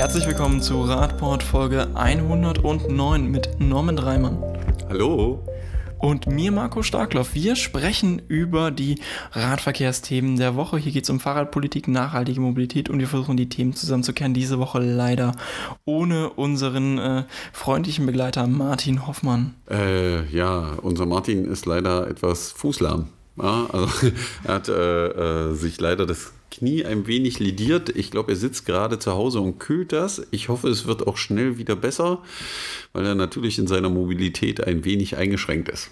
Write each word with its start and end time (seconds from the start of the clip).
Herzlich 0.00 0.26
willkommen 0.26 0.62
zu 0.62 0.80
Radport 0.80 1.42
Folge 1.42 1.88
109 1.94 3.30
mit 3.30 3.60
Norman 3.60 3.96
Dreimann. 3.96 4.42
Hallo. 4.88 5.44
Und 5.98 6.26
mir, 6.26 6.52
Marco 6.52 6.82
Starkloff. 6.82 7.34
Wir 7.34 7.54
sprechen 7.54 8.22
über 8.26 8.70
die 8.70 8.98
Radverkehrsthemen 9.32 10.38
der 10.38 10.56
Woche. 10.56 10.78
Hier 10.78 10.92
geht 10.92 11.04
es 11.04 11.10
um 11.10 11.20
Fahrradpolitik, 11.20 11.86
nachhaltige 11.86 12.40
Mobilität 12.40 12.88
und 12.88 12.98
wir 12.98 13.08
versuchen 13.08 13.36
die 13.36 13.50
Themen 13.50 13.74
zusammenzukehren. 13.74 14.32
Diese 14.32 14.58
Woche 14.58 14.78
leider 14.78 15.32
ohne 15.84 16.30
unseren 16.30 16.96
äh, 16.96 17.24
freundlichen 17.52 18.06
Begleiter 18.06 18.46
Martin 18.46 19.06
Hoffmann. 19.06 19.54
Äh, 19.70 20.24
ja, 20.34 20.78
unser 20.80 21.04
Martin 21.04 21.44
ist 21.44 21.66
leider 21.66 22.08
etwas 22.08 22.52
fußlahm. 22.52 23.08
Ja, 23.36 23.66
also 23.70 23.88
er 24.44 24.54
hat 24.54 24.68
äh, 24.70 25.50
äh 25.50 25.54
sich 25.54 25.78
leider 25.78 26.06
das 26.06 26.32
Knie 26.50 26.84
ein 26.84 27.06
wenig 27.06 27.38
lidiert. 27.38 27.90
Ich 27.90 28.10
glaube, 28.10 28.32
er 28.32 28.36
sitzt 28.36 28.66
gerade 28.66 28.98
zu 28.98 29.12
Hause 29.12 29.40
und 29.40 29.58
kühlt 29.58 29.92
das. 29.92 30.26
Ich 30.30 30.48
hoffe, 30.48 30.68
es 30.68 30.86
wird 30.86 31.06
auch 31.06 31.16
schnell 31.16 31.58
wieder 31.58 31.76
besser, 31.76 32.22
weil 32.92 33.06
er 33.06 33.14
natürlich 33.14 33.58
in 33.58 33.66
seiner 33.66 33.90
Mobilität 33.90 34.62
ein 34.62 34.84
wenig 34.84 35.16
eingeschränkt 35.16 35.68
ist. 35.68 35.90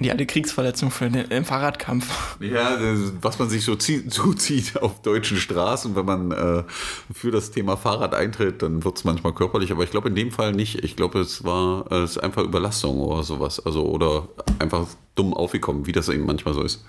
Die 0.00 0.10
alte 0.10 0.26
Kriegsverletzung 0.26 0.90
für 0.90 1.10
den, 1.10 1.26
im 1.30 1.44
Fahrradkampf. 1.44 2.36
Ja, 2.40 2.78
was 3.20 3.38
man 3.38 3.48
sich 3.48 3.64
so 3.64 3.76
zuzieht 3.76 4.80
auf 4.80 5.02
deutschen 5.02 5.36
Straßen, 5.36 5.94
wenn 5.94 6.06
man 6.06 6.32
äh, 6.32 6.64
für 7.12 7.30
das 7.30 7.50
Thema 7.50 7.76
Fahrrad 7.76 8.14
eintritt, 8.14 8.62
dann 8.62 8.82
wird 8.84 8.98
es 8.98 9.04
manchmal 9.04 9.34
körperlich. 9.34 9.72
Aber 9.72 9.84
ich 9.84 9.90
glaube 9.90 10.08
in 10.08 10.14
dem 10.14 10.30
Fall 10.30 10.52
nicht. 10.52 10.82
Ich 10.82 10.96
glaube, 10.96 11.20
es 11.20 11.44
war 11.44 11.90
äh, 11.90 12.02
es 12.02 12.12
ist 12.12 12.18
einfach 12.18 12.42
Überlastung 12.42 12.98
oder 12.98 13.22
sowas. 13.22 13.64
Also 13.64 13.84
oder 13.86 14.28
einfach 14.58 14.86
dumm 15.14 15.34
aufgekommen, 15.34 15.86
wie 15.86 15.92
das 15.92 16.08
eben 16.08 16.24
manchmal 16.24 16.54
so 16.54 16.62
ist. 16.62 16.82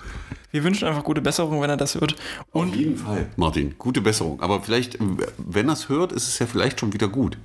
Wir 0.51 0.63
wünschen 0.63 0.87
einfach 0.87 1.03
gute 1.03 1.21
Besserung, 1.21 1.61
wenn 1.61 1.69
er 1.69 1.77
das 1.77 1.95
hört. 1.95 2.15
Und 2.51 2.69
Auf 2.69 2.75
jeden 2.75 2.97
Fall, 2.97 3.29
Martin, 3.35 3.75
gute 3.77 4.01
Besserung. 4.01 4.41
Aber 4.41 4.61
vielleicht, 4.61 4.97
wenn 5.37 5.69
er 5.69 5.73
es 5.73 5.89
hört, 5.89 6.11
ist 6.11 6.27
es 6.27 6.39
ja 6.39 6.45
vielleicht 6.45 6.79
schon 6.79 6.93
wieder 6.93 7.07
gut. 7.07 7.37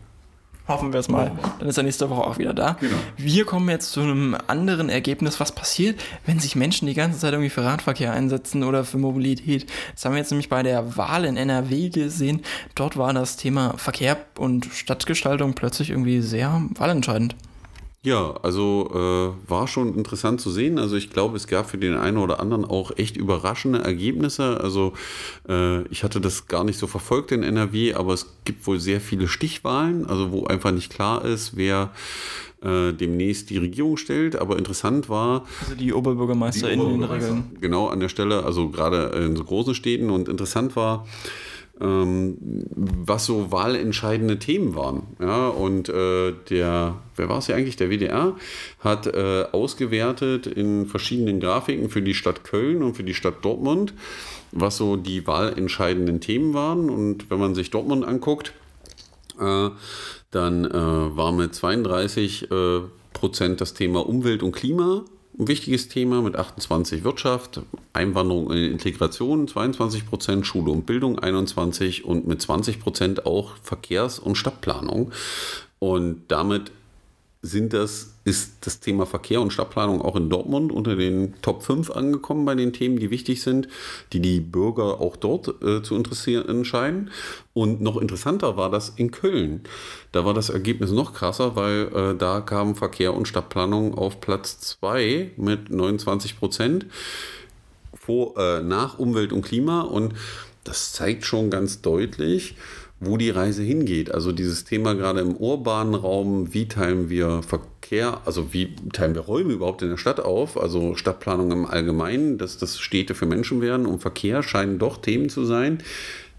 Hoffen 0.68 0.92
wir 0.92 0.98
es 0.98 1.08
mal. 1.08 1.30
Dann 1.60 1.68
ist 1.68 1.76
er 1.76 1.84
nächste 1.84 2.10
Woche 2.10 2.22
auch 2.22 2.38
wieder 2.38 2.52
da. 2.52 2.76
Genau. 2.80 2.96
Wir 3.16 3.44
kommen 3.44 3.68
jetzt 3.68 3.92
zu 3.92 4.00
einem 4.00 4.36
anderen 4.48 4.88
Ergebnis. 4.88 5.38
Was 5.38 5.52
passiert, 5.52 6.00
wenn 6.26 6.40
sich 6.40 6.56
Menschen 6.56 6.86
die 6.86 6.94
ganze 6.94 7.20
Zeit 7.20 7.32
irgendwie 7.32 7.50
für 7.50 7.64
Radverkehr 7.64 8.12
einsetzen 8.12 8.64
oder 8.64 8.84
für 8.84 8.98
Mobilität? 8.98 9.66
Das 9.94 10.04
haben 10.04 10.12
wir 10.12 10.18
jetzt 10.18 10.30
nämlich 10.30 10.48
bei 10.48 10.64
der 10.64 10.96
Wahl 10.96 11.24
in 11.24 11.36
NRW 11.36 11.90
gesehen. 11.90 12.42
Dort 12.74 12.96
war 12.96 13.12
das 13.12 13.36
Thema 13.36 13.74
Verkehr 13.76 14.16
und 14.38 14.66
Stadtgestaltung 14.66 15.54
plötzlich 15.54 15.90
irgendwie 15.90 16.20
sehr 16.20 16.62
wahlentscheidend. 16.74 17.36
Ja, 18.06 18.36
also 18.44 18.88
äh, 18.94 19.50
war 19.50 19.66
schon 19.66 19.96
interessant 19.96 20.40
zu 20.40 20.52
sehen. 20.52 20.78
Also 20.78 20.94
ich 20.94 21.10
glaube, 21.10 21.36
es 21.36 21.48
gab 21.48 21.68
für 21.68 21.76
den 21.76 21.96
einen 21.96 22.18
oder 22.18 22.38
anderen 22.38 22.64
auch 22.64 22.92
echt 22.96 23.16
überraschende 23.16 23.80
Ergebnisse. 23.80 24.60
Also 24.60 24.92
äh, 25.48 25.82
ich 25.88 26.04
hatte 26.04 26.20
das 26.20 26.46
gar 26.46 26.62
nicht 26.62 26.78
so 26.78 26.86
verfolgt 26.86 27.32
in 27.32 27.42
NRW, 27.42 27.94
aber 27.94 28.14
es 28.14 28.28
gibt 28.44 28.64
wohl 28.68 28.78
sehr 28.78 29.00
viele 29.00 29.26
Stichwahlen, 29.26 30.06
also 30.06 30.30
wo 30.30 30.44
einfach 30.46 30.70
nicht 30.70 30.92
klar 30.92 31.24
ist, 31.24 31.56
wer 31.56 31.90
äh, 32.62 32.92
demnächst 32.92 33.50
die 33.50 33.58
Regierung 33.58 33.96
stellt. 33.96 34.36
Aber 34.36 34.56
interessant 34.56 35.08
war. 35.08 35.44
Also 35.62 35.74
die 35.74 35.92
Oberbürgermeister 35.92 36.70
in 36.70 36.78
den 36.78 37.02
Regeln. 37.02 37.56
Genau, 37.60 37.88
an 37.88 37.98
der 37.98 38.08
Stelle, 38.08 38.44
also 38.44 38.68
gerade 38.68 39.26
in 39.26 39.34
so 39.34 39.42
großen 39.42 39.74
Städten. 39.74 40.10
Und 40.10 40.28
interessant 40.28 40.76
war, 40.76 41.08
ähm, 41.80 42.36
was 42.74 43.26
so 43.26 43.52
wahlentscheidende 43.52 44.38
Themen 44.38 44.74
waren. 44.74 45.02
Ja, 45.20 45.48
und 45.48 45.88
äh, 45.88 46.32
der, 46.48 46.96
wer 47.16 47.28
war 47.28 47.38
es 47.38 47.48
ja 47.48 47.56
eigentlich? 47.56 47.76
Der 47.76 47.90
WDR 47.90 48.36
hat 48.80 49.06
äh, 49.06 49.44
ausgewertet 49.52 50.46
in 50.46 50.86
verschiedenen 50.86 51.40
Grafiken 51.40 51.90
für 51.90 52.02
die 52.02 52.14
Stadt 52.14 52.44
Köln 52.44 52.82
und 52.82 52.96
für 52.96 53.04
die 53.04 53.14
Stadt 53.14 53.44
Dortmund, 53.44 53.92
was 54.52 54.76
so 54.76 54.96
die 54.96 55.26
wahlentscheidenden 55.26 56.20
Themen 56.20 56.54
waren. 56.54 56.88
Und 56.88 57.30
wenn 57.30 57.38
man 57.38 57.54
sich 57.54 57.70
Dortmund 57.70 58.04
anguckt, 58.04 58.52
äh, 59.38 59.70
dann 60.30 60.64
äh, 60.64 61.16
war 61.16 61.32
mit 61.32 61.54
32 61.54 62.50
äh, 62.50 62.80
Prozent 63.12 63.60
das 63.60 63.74
Thema 63.74 64.06
Umwelt 64.06 64.42
und 64.42 64.52
Klima 64.52 65.04
ein 65.38 65.48
wichtiges 65.48 65.88
Thema 65.88 66.22
mit 66.22 66.36
28 66.36 67.04
Wirtschaft, 67.04 67.60
Einwanderung 67.92 68.46
und 68.46 68.56
Integration 68.56 69.46
22 69.46 70.06
Prozent, 70.06 70.46
Schule 70.46 70.70
und 70.70 70.86
Bildung 70.86 71.18
21 71.18 72.04
und 72.04 72.26
mit 72.26 72.40
20 72.40 72.80
Prozent 72.80 73.26
auch 73.26 73.56
Verkehrs- 73.62 74.18
und 74.18 74.36
Stadtplanung. 74.36 75.12
Und 75.78 76.22
damit 76.28 76.72
sind 77.42 77.72
das, 77.72 78.14
ist 78.26 78.54
das 78.62 78.80
Thema 78.80 79.06
Verkehr 79.06 79.40
und 79.40 79.52
Stadtplanung 79.52 80.02
auch 80.02 80.16
in 80.16 80.28
Dortmund 80.28 80.72
unter 80.72 80.96
den 80.96 81.34
Top 81.42 81.62
5 81.62 81.92
angekommen 81.92 82.44
bei 82.44 82.56
den 82.56 82.72
Themen, 82.72 82.98
die 82.98 83.12
wichtig 83.12 83.40
sind, 83.40 83.68
die 84.12 84.18
die 84.18 84.40
Bürger 84.40 85.00
auch 85.00 85.14
dort 85.14 85.62
äh, 85.62 85.80
zu 85.80 85.94
interessieren 85.94 86.64
scheinen. 86.64 87.12
Und 87.54 87.80
noch 87.80 87.96
interessanter 87.96 88.56
war 88.56 88.68
das 88.68 88.88
in 88.88 89.12
Köln. 89.12 89.60
Da 90.10 90.24
war 90.24 90.34
das 90.34 90.48
Ergebnis 90.48 90.90
noch 90.90 91.14
krasser, 91.14 91.54
weil 91.54 91.88
äh, 91.94 92.16
da 92.16 92.40
kam 92.40 92.74
Verkehr 92.74 93.14
und 93.14 93.28
Stadtplanung 93.28 93.96
auf 93.96 94.20
Platz 94.20 94.58
2 94.80 95.30
mit 95.36 95.70
29 95.70 96.36
Prozent 96.36 96.86
vor, 97.94 98.36
äh, 98.38 98.60
nach 98.60 98.98
Umwelt 98.98 99.32
und 99.32 99.42
Klima. 99.42 99.82
Und 99.82 100.14
das 100.64 100.92
zeigt 100.92 101.24
schon 101.24 101.48
ganz 101.48 101.80
deutlich, 101.80 102.56
wo 102.98 103.18
die 103.18 103.30
Reise 103.30 103.62
hingeht. 103.62 104.10
Also 104.10 104.32
dieses 104.32 104.64
Thema 104.64 104.94
gerade 104.94 105.20
im 105.20 105.36
urbanen 105.36 105.94
Raum, 105.94 106.52
wie 106.52 106.66
teilen 106.66 107.08
wir 107.08 107.44
Verkehr, 107.44 107.70
also 108.24 108.52
wie 108.52 108.74
teilen 108.92 109.14
wir 109.14 109.22
Räume 109.22 109.52
überhaupt 109.52 109.82
in 109.82 109.90
der 109.90 109.96
Stadt 109.96 110.20
auf, 110.20 110.60
also 110.60 110.94
Stadtplanung 110.96 111.52
im 111.52 111.66
Allgemeinen, 111.66 112.38
dass 112.38 112.58
das 112.58 112.78
Städte 112.78 113.14
für 113.14 113.26
Menschen 113.26 113.60
werden 113.60 113.86
und 113.86 114.00
Verkehr 114.00 114.42
scheinen 114.42 114.78
doch 114.78 114.98
Themen 114.98 115.28
zu 115.28 115.44
sein, 115.44 115.78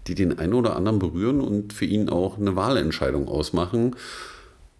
die 0.06 0.14
den 0.14 0.38
einen 0.38 0.54
oder 0.54 0.76
anderen 0.76 0.98
berühren 0.98 1.40
und 1.40 1.72
für 1.72 1.84
ihn 1.84 2.08
auch 2.08 2.38
eine 2.38 2.56
Wahlentscheidung 2.56 3.28
ausmachen. 3.28 3.96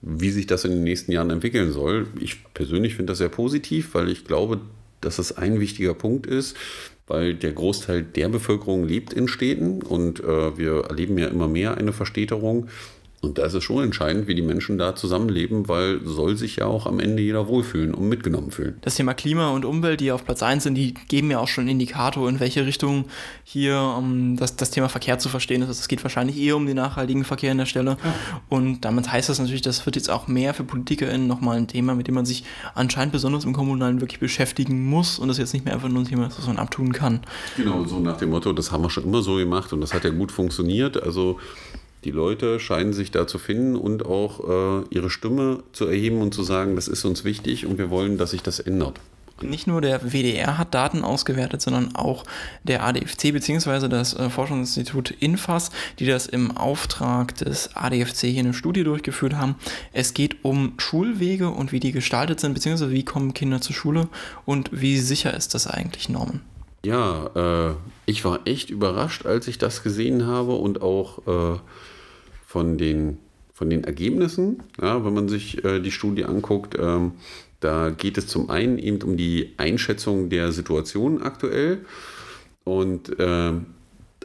Wie 0.01 0.31
sich 0.31 0.47
das 0.47 0.65
in 0.65 0.71
den 0.71 0.85
nächsten 0.85 1.11
Jahren 1.11 1.31
entwickeln 1.31 1.73
soll. 1.73 2.07
Ich 2.21 2.45
persönlich 2.55 2.95
finde 2.95 3.13
das 3.13 3.19
sehr 3.19 3.29
positiv, 3.29 3.95
weil 3.95 4.09
ich 4.09 4.25
glaube, 4.25 4.61
dass 5.01 5.17
das 5.17 5.37
ein 5.37 5.59
wichtiger 5.59 5.95
Punkt 5.95 6.27
ist, 6.27 6.57
weil 7.09 7.35
der 7.35 7.53
Großteil 7.53 8.03
der 8.03 8.29
Bevölkerung 8.29 8.85
lebt 8.85 9.13
in 9.13 9.27
Städten 9.27 9.83
und 9.83 10.21
äh, 10.21 10.57
wir 10.57 10.85
erleben 10.85 11.19
ja 11.19 11.29
immer 11.29 11.49
mehr 11.49 11.77
eine 11.77 11.93
Verstädterung. 11.93 12.69
Und 13.21 13.37
da 13.37 13.47
ist 13.47 13.55
es 13.55 13.65
schon 13.65 13.83
entscheidend, 13.83 14.29
wie 14.29 14.37
die 14.37 14.43
Menschen 14.43 14.79
da 14.79 14.95
zusammenleben, 14.95 15.67
weil 15.67 16.01
soll 16.05 16.37
sich 16.37 16.57
ja 16.57 16.67
auch 16.67 16.87
am 16.87 17.01
Ende 17.01 17.21
jeder 17.21 17.49
wohlfühlen 17.49 17.93
und 17.93 18.09
mitgenommen 18.09 18.53
fühlen. 18.53 18.77
Das 18.83 18.95
Thema 18.95 19.13
Klima 19.13 19.51
und 19.51 19.65
Umwelt, 19.65 20.01
die 20.01 20.13
auf 20.13 20.25
Platz 20.25 20.45
1 20.45 20.63
sind, 20.63 20.77
die 20.77 20.95
geben 20.95 21.29
ja 21.33 21.41
auch 21.41 21.49
schon 21.49 21.63
einen 21.63 21.71
Indikator, 21.71 22.29
in 22.29 22.39
welche 22.39 22.65
Richtung 22.65 23.07
hier 23.43 23.81
um, 23.99 24.37
das, 24.37 24.55
das 24.55 24.71
Thema 24.71 24.89
Verkehr 24.89 25.19
zu 25.19 25.29
verstehen 25.29 25.63
ist. 25.63 25.69
Es 25.69 25.89
geht 25.89 26.05
wahrscheinlich 26.05 26.39
eher 26.39 26.57
um 26.57 26.65
den 26.67 26.77
nachhaltigen 26.77 27.25
Verkehr 27.25 27.51
an 27.51 27.59
der 27.59 27.67
Stelle. 27.67 27.97
Ja. 28.05 28.41
Und 28.49 28.83
damit 28.83 29.11
heißt 29.11 29.29
das 29.29 29.41
natürlich, 29.41 29.63
das 29.63 29.85
wird 29.85 29.97
jetzt 29.97 30.11
auch 30.11 30.29
mehr 30.29 30.55
für 30.55 30.63
PolitikerInnen 30.63 31.27
nochmal 31.27 31.57
ein 31.57 31.67
Thema, 31.67 31.97
mit 31.97 32.07
dem 32.07 32.15
man 32.15 32.25
sich 32.25 32.45
anscheinend 32.77 33.11
besonders 33.11 33.45
im 33.45 33.53
Kommunalen 33.53 34.01
wirklich 34.01 34.21
beschäftigen 34.21 34.87
muss 34.87 35.19
und 35.19 35.27
das 35.27 35.39
jetzt 35.39 35.55
nicht 35.55 35.65
mehr 35.65 35.75
einfach 35.75 35.89
nur 35.89 36.03
ein 36.03 36.07
Thema 36.07 36.29
ist, 36.29 36.39
was 36.39 36.47
man 36.47 36.59
abtun 36.59 36.93
kann. 36.93 37.21
Genau, 37.57 37.85
so 37.85 37.99
nach 37.99 38.19
dem 38.19 38.31
Motto, 38.31 38.53
das 38.53 38.71
haben 38.71 38.85
wir 38.85 38.91
schon 38.91 39.03
immer 39.03 39.23
so 39.23 39.37
gemacht 39.37 39.73
und 39.73 39.81
das 39.81 39.93
hat 39.93 40.05
ja 40.05 40.11
gut 40.11 40.31
funktioniert. 40.31 41.03
Also 41.03 41.39
die 42.05 42.11
Leute 42.11 42.61
scheinen 42.61 42.93
sich 42.93 43.11
da 43.11 43.27
zu 43.27 43.39
finden 43.39 43.77
und 43.77 44.07
auch 44.07 44.83
äh, 44.83 44.85
ihre 44.91 45.11
Stimme 45.11 45.63
zu 45.73 45.87
erheben 45.87 46.21
und 46.21 46.33
zu 46.33 46.43
sagen, 46.43 46.77
das 46.77 46.89
ist 46.89 47.05
uns 47.05 47.25
wichtig 47.25 47.67
und 47.67 47.79
wir 47.79 47.91
wollen, 47.91 48.19
dass 48.19 48.31
sich 48.31 48.43
das 48.43 48.61
ändert. 48.61 49.01
Nicht 49.41 49.69
nur 49.69 49.81
der 49.81 50.01
WDR 50.01 50.59
hat 50.59 50.75
Daten 50.75 51.05
ausgewertet, 51.05 51.63
sondern 51.63 51.95
auch 51.95 52.25
der 52.65 52.85
ADFC 52.85 53.33
bzw. 53.33 53.89
das 53.89 54.15
äh, 54.15 54.31
Forschungsinstitut 54.31 55.13
Infas, 55.13 55.71
die 55.99 56.07
das 56.07 56.27
im 56.27 56.57
Auftrag 56.57 57.37
des 57.37 57.77
ADFC 57.77 58.27
hier 58.27 58.41
eine 58.41 58.55
Studie 58.55 58.83
durchgeführt 58.83 59.35
haben. 59.35 59.55
Es 59.93 60.13
geht 60.15 60.45
um 60.45 60.75
Schulwege 60.79 61.51
und 61.51 61.71
wie 61.71 61.81
die 61.81 61.93
gestaltet 61.93 62.41
sind, 62.41 62.55
beziehungsweise 62.55 62.91
wie 62.91 63.05
kommen 63.05 63.33
Kinder 63.33 63.61
zur 63.61 63.77
Schule 63.77 64.09
und 64.45 64.71
wie 64.73 64.99
sicher 64.99 65.35
ist 65.35 65.55
das 65.55 65.69
eigentlich, 65.69 66.09
Norman? 66.09 66.41
Ja, 66.85 67.71
äh, 67.71 67.75
ich 68.07 68.25
war 68.25 68.41
echt 68.45 68.71
überrascht, 68.71 69.27
als 69.27 69.47
ich 69.49 69.59
das 69.59 69.83
gesehen 69.83 70.27
habe 70.27 70.53
und 70.53 70.83
auch 70.83 71.19
äh, 71.27 71.59
von 72.49 72.79
den, 72.79 73.19
von 73.53 73.69
den 73.69 73.85
Ergebnissen, 73.85 74.63
ja, 74.81 75.05
wenn 75.05 75.13
man 75.13 75.29
sich 75.29 75.63
äh, 75.65 75.81
die 75.81 75.91
Studie 75.91 76.25
anguckt. 76.25 76.79
Ähm, 76.81 77.13
da 77.61 77.91
geht 77.91 78.17
es 78.17 78.27
zum 78.27 78.49
einen 78.49 78.79
eben 78.79 79.03
um 79.03 79.19
die 79.19 79.53
Einschätzung 79.59 80.31
der 80.31 80.51
Situation 80.51 81.21
aktuell. 81.21 81.85
Und 82.65 83.19
äh, 83.21 83.53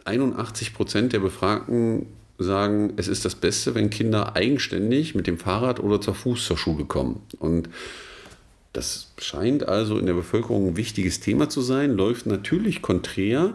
81 0.05 0.73
Prozent 0.73 1.11
der 1.11 1.19
Befragten 1.19 2.05
sagen, 2.37 2.93
es 2.95 3.09
ist 3.09 3.25
das 3.25 3.35
Beste, 3.35 3.75
wenn 3.75 3.89
Kinder 3.89 4.37
eigenständig 4.37 5.15
mit 5.15 5.27
dem 5.27 5.37
Fahrrad 5.37 5.81
oder 5.81 5.99
zu 5.99 6.13
Fuß 6.13 6.45
zur 6.45 6.57
Schule 6.57 6.85
kommen. 6.85 7.19
Und 7.39 7.67
das 8.71 9.11
scheint 9.17 9.67
also 9.67 9.97
in 9.97 10.05
der 10.05 10.13
Bevölkerung 10.13 10.69
ein 10.69 10.77
wichtiges 10.77 11.19
Thema 11.19 11.49
zu 11.49 11.59
sein, 11.59 11.91
läuft 11.91 12.25
natürlich 12.25 12.81
konträr 12.81 13.51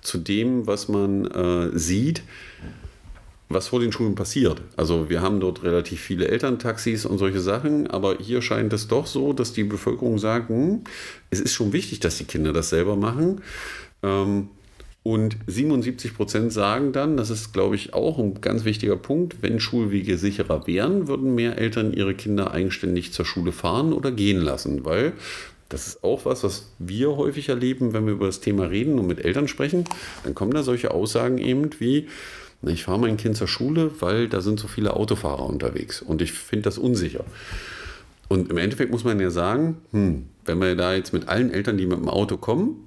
zu 0.00 0.16
dem, 0.16 0.66
was 0.66 0.88
man 0.88 1.26
äh, 1.26 1.78
sieht, 1.78 2.22
was 3.48 3.68
vor 3.68 3.80
den 3.80 3.92
Schulen 3.92 4.14
passiert. 4.14 4.60
Also 4.76 5.08
wir 5.08 5.22
haben 5.22 5.40
dort 5.40 5.62
relativ 5.62 6.00
viele 6.00 6.28
Elterntaxis 6.28 7.06
und 7.06 7.18
solche 7.18 7.40
Sachen, 7.40 7.86
aber 7.86 8.18
hier 8.18 8.42
scheint 8.42 8.72
es 8.72 8.88
doch 8.88 9.06
so, 9.06 9.32
dass 9.32 9.52
die 9.52 9.64
Bevölkerung 9.64 10.18
sagt, 10.18 10.48
hm, 10.48 10.82
es 11.30 11.40
ist 11.40 11.52
schon 11.52 11.72
wichtig, 11.72 12.00
dass 12.00 12.18
die 12.18 12.24
Kinder 12.24 12.52
das 12.52 12.70
selber 12.70 12.96
machen. 12.96 13.42
Ähm, 14.02 14.48
Und 15.04 15.36
77 15.46 16.16
Prozent 16.16 16.52
sagen 16.52 16.90
dann, 16.90 17.16
das 17.16 17.30
ist, 17.30 17.52
glaube 17.52 17.76
ich, 17.76 17.94
auch 17.94 18.18
ein 18.18 18.40
ganz 18.40 18.64
wichtiger 18.64 18.96
Punkt, 18.96 19.36
wenn 19.40 19.60
Schulwege 19.60 20.18
sicherer 20.18 20.66
wären, 20.66 21.06
würden 21.06 21.36
mehr 21.36 21.58
Eltern 21.58 21.92
ihre 21.92 22.14
Kinder 22.14 22.50
eigenständig 22.50 23.12
zur 23.12 23.24
Schule 23.24 23.52
fahren 23.52 23.92
oder 23.92 24.10
gehen 24.10 24.40
lassen, 24.40 24.84
weil 24.84 25.12
das 25.68 25.86
ist 25.86 26.02
auch 26.02 26.24
was, 26.24 26.42
was 26.42 26.72
wir 26.80 27.16
häufig 27.16 27.48
erleben, 27.48 27.92
wenn 27.92 28.06
wir 28.06 28.14
über 28.14 28.26
das 28.26 28.40
Thema 28.40 28.64
reden 28.64 28.98
und 28.98 29.06
mit 29.06 29.24
Eltern 29.24 29.46
sprechen. 29.46 29.84
Dann 30.24 30.34
kommen 30.34 30.50
da 30.50 30.64
solche 30.64 30.90
Aussagen 30.90 31.38
eben 31.38 31.70
wie, 31.78 32.08
ich 32.68 32.84
fahre 32.84 32.98
mein 32.98 33.16
Kind 33.16 33.36
zur 33.36 33.48
Schule, 33.48 33.90
weil 34.00 34.28
da 34.28 34.40
sind 34.40 34.60
so 34.60 34.68
viele 34.68 34.94
Autofahrer 34.94 35.44
unterwegs 35.44 36.02
und 36.02 36.22
ich 36.22 36.32
finde 36.32 36.64
das 36.64 36.78
unsicher. 36.78 37.24
Und 38.28 38.50
im 38.50 38.58
Endeffekt 38.58 38.90
muss 38.90 39.04
man 39.04 39.20
ja 39.20 39.30
sagen, 39.30 39.78
hm, 39.92 40.26
wenn 40.44 40.58
wir 40.58 40.74
da 40.74 40.94
jetzt 40.94 41.12
mit 41.12 41.28
allen 41.28 41.52
Eltern, 41.52 41.76
die 41.76 41.86
mit 41.86 41.98
dem 41.98 42.08
Auto 42.08 42.36
kommen, 42.36 42.82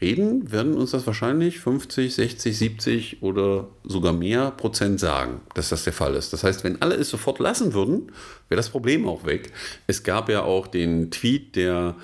reden, 0.00 0.50
werden 0.52 0.74
uns 0.74 0.90
das 0.90 1.06
wahrscheinlich 1.06 1.60
50, 1.60 2.14
60, 2.14 2.58
70 2.58 3.22
oder 3.22 3.68
sogar 3.84 4.12
mehr 4.12 4.50
Prozent 4.50 5.00
sagen, 5.00 5.40
dass 5.54 5.68
das 5.68 5.84
der 5.84 5.92
Fall 5.92 6.14
ist. 6.14 6.32
Das 6.32 6.44
heißt, 6.44 6.64
wenn 6.64 6.82
alle 6.82 6.96
es 6.96 7.08
sofort 7.08 7.38
lassen 7.38 7.74
würden, 7.74 8.12
wäre 8.48 8.56
das 8.56 8.70
Problem 8.70 9.08
auch 9.08 9.24
weg. 9.24 9.52
Es 9.86 10.02
gab 10.02 10.28
ja 10.28 10.42
auch 10.42 10.66
den 10.66 11.10
Tweet 11.10 11.56
der 11.56 11.96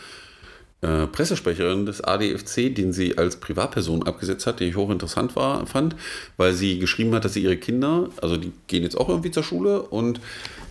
äh, 0.82 1.06
Pressesprecherin 1.06 1.87
des 1.87 2.03
ADFC, 2.03 2.75
den 2.75 2.93
sie 2.93 3.19
als 3.19 3.37
Privatperson 3.37 4.03
abgesetzt 4.05 4.47
hat, 4.47 4.61
den 4.61 4.69
ich 4.69 4.77
hochinteressant 4.77 5.37
war, 5.37 5.67
fand, 5.67 5.97
weil 6.37 6.55
sie 6.55 6.79
geschrieben 6.79 7.15
hat, 7.15 7.25
dass 7.25 7.35
sie 7.35 7.43
ihre 7.43 7.56
Kinder, 7.56 8.09
also 8.23 8.37
die 8.37 8.53
gehen 8.67 8.82
jetzt 8.82 8.97
auch 8.97 9.09
irgendwie 9.09 9.31
zur 9.31 9.43
Schule 9.43 9.82
und 9.82 10.21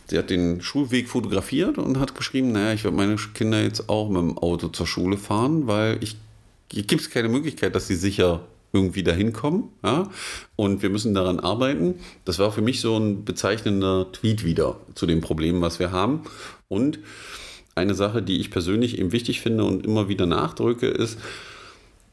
sie 0.08 0.18
hat 0.18 0.30
den 0.30 0.62
Schulweg 0.62 1.10
fotografiert 1.10 1.78
und 1.78 2.00
hat 2.00 2.16
geschrieben, 2.16 2.52
naja, 2.52 2.74
ich 2.74 2.84
werde 2.84 2.98
meine 2.98 3.16
Kinder 3.34 3.62
jetzt 3.62 3.90
auch 3.90 4.10
mit 4.10 4.22
dem 4.22 4.38
Auto 4.38 4.70
zur 4.70 4.88
Schule 4.88 5.18
fahren, 5.18 5.68
weil 5.68 5.98
ich 6.02 6.18
gibt 6.70 7.02
es 7.02 7.10
keine 7.10 7.30
Möglichkeit, 7.30 7.76
dass 7.76 7.88
sie 7.88 7.96
sicher 7.96 8.42
irgendwie 8.72 9.04
dahin 9.04 9.34
kommen. 9.34 9.70
Ja? 9.84 10.10
Und 10.56 10.82
wir 10.82 10.90
müssen 10.90 11.14
daran 11.14 11.40
arbeiten. 11.40 11.96
Das 12.26 12.40
war 12.40 12.52
für 12.52 12.62
mich 12.62 12.82
so 12.82 12.98
ein 12.98 13.26
bezeichnender 13.26 14.12
Tweet 14.12 14.46
wieder 14.46 14.78
zu 14.96 15.06
dem 15.06 15.22
Problem, 15.22 15.62
was 15.62 15.80
wir 15.80 15.92
haben. 15.92 16.22
Und 16.68 17.00
eine 17.80 17.96
Sache, 17.96 18.22
die 18.22 18.40
ich 18.40 18.52
persönlich 18.52 19.00
eben 19.00 19.12
wichtig 19.12 19.42
finde 19.42 19.64
und 19.64 19.86
immer 19.86 20.08
wieder 20.10 20.26
nachdrücke, 20.26 20.88
ist, 20.88 21.18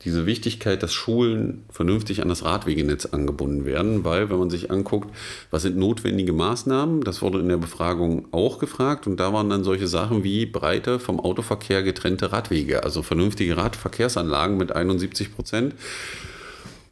diese 0.06 0.24
Wichtigkeit, 0.24 0.84
dass 0.84 0.94
Schulen 0.94 1.64
vernünftig 1.68 2.22
an 2.22 2.28
das 2.28 2.44
Radwegenetz 2.44 3.06
angebunden 3.06 3.64
werden, 3.64 4.04
weil 4.04 4.30
wenn 4.30 4.38
man 4.38 4.50
sich 4.50 4.70
anguckt, 4.70 5.10
was 5.50 5.62
sind 5.62 5.76
notwendige 5.76 6.32
Maßnahmen, 6.32 7.02
das 7.02 7.22
wurde 7.22 7.40
in 7.40 7.48
der 7.48 7.56
Befragung 7.56 8.28
auch 8.30 8.58
gefragt 8.58 9.08
und 9.08 9.18
da 9.18 9.32
waren 9.32 9.50
dann 9.50 9.64
solche 9.64 9.88
Sachen 9.88 10.22
wie 10.22 10.46
breite 10.46 11.00
vom 11.00 11.18
Autoverkehr 11.18 11.82
getrennte 11.82 12.30
Radwege, 12.30 12.84
also 12.84 13.02
vernünftige 13.02 13.56
Radverkehrsanlagen 13.56 14.56
mit 14.56 14.70
71 14.70 15.34
Prozent, 15.34 15.74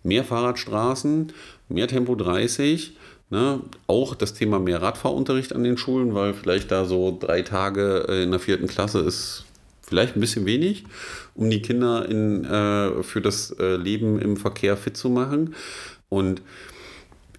mehr 0.03 0.25
Fahrradstraßen, 0.25 1.33
mehr 1.69 1.87
Tempo 1.87 2.17
30, 2.17 2.97
Ne, 3.35 3.59
auch 3.89 4.15
das 4.15 4.33
Thema 4.33 4.61
mehr 4.61 4.81
Radfahrunterricht 4.81 5.57
an 5.57 5.65
den 5.65 5.77
Schulen, 5.77 6.15
weil 6.15 6.35
vielleicht 6.35 6.71
da 6.71 6.85
so 6.85 7.19
drei 7.21 7.43
Tage 7.43 8.07
in 8.23 8.31
der 8.31 8.39
vierten 8.39 8.69
Klasse 8.69 9.01
ist 9.01 9.45
vielleicht 9.83 10.15
ein 10.15 10.21
bisschen 10.21 10.47
wenig, 10.47 10.85
um 11.35 11.51
die 11.51 11.61
Kinder 11.61 12.09
in, 12.09 12.45
äh, 12.45 13.03
für 13.03 13.21
das 13.21 13.51
äh, 13.59 13.75
Leben 13.75 14.21
im 14.21 14.37
Verkehr 14.37 14.77
fit 14.77 14.97
zu 14.97 15.09
machen. 15.11 15.57
Und 16.09 16.43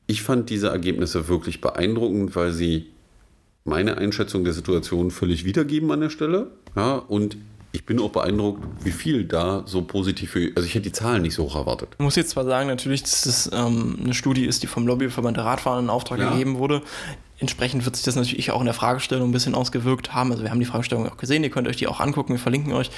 ich 0.05 0.21
fand 0.21 0.49
diese 0.49 0.67
Ergebnisse 0.67 1.29
wirklich 1.29 1.61
beeindruckend, 1.61 2.35
weil 2.35 2.51
sie 2.51 2.87
meine 3.63 3.97
Einschätzung 3.97 4.43
der 4.43 4.51
Situation 4.51 5.11
völlig 5.11 5.45
wiedergeben 5.45 5.89
an 5.91 6.01
der 6.01 6.09
Stelle. 6.09 6.51
Ja, 6.75 6.95
und 6.95 7.37
ich 7.75 7.85
bin 7.85 7.99
auch 7.99 8.09
beeindruckt, 8.09 8.63
wie 8.83 8.91
viel 8.91 9.25
da 9.25 9.63
so 9.65 9.83
positiv 9.83 10.31
für. 10.31 10.51
Also 10.55 10.65
ich 10.65 10.73
hätte 10.73 10.83
die 10.83 10.91
Zahlen 10.91 11.21
nicht 11.21 11.35
so 11.35 11.43
hoch 11.43 11.55
erwartet. 11.55 11.89
Ich 11.93 12.03
muss 12.03 12.15
jetzt 12.15 12.31
zwar 12.31 12.45
sagen, 12.45 12.67
natürlich, 12.67 13.03
dass 13.03 13.23
das 13.23 13.51
ähm, 13.53 13.97
eine 14.03 14.13
Studie 14.13 14.45
ist, 14.45 14.63
die 14.63 14.67
vom 14.67 14.87
Lobbyverband 14.87 15.37
der 15.37 15.45
Radfahrer 15.45 15.79
in 15.79 15.89
Auftrag 15.89 16.19
ja. 16.19 16.31
gegeben 16.31 16.57
wurde 16.57 16.81
entsprechend 17.45 17.85
wird 17.85 17.95
sich 17.95 18.03
das 18.03 18.15
natürlich 18.15 18.49
auch 18.49 18.59
in 18.59 18.65
der 18.65 18.73
Fragestellung 18.73 19.29
ein 19.29 19.31
bisschen 19.31 19.53
ausgewirkt 19.53 20.15
haben. 20.15 20.31
Also 20.31 20.43
wir 20.43 20.49
haben 20.49 20.59
die 20.59 20.65
Fragestellung 20.65 21.07
auch 21.07 21.17
gesehen, 21.17 21.43
ihr 21.43 21.51
könnt 21.51 21.67
euch 21.67 21.77
die 21.77 21.87
auch 21.87 21.99
angucken, 21.99 22.33
wir 22.33 22.39
verlinken 22.39 22.73
euch 22.73 22.89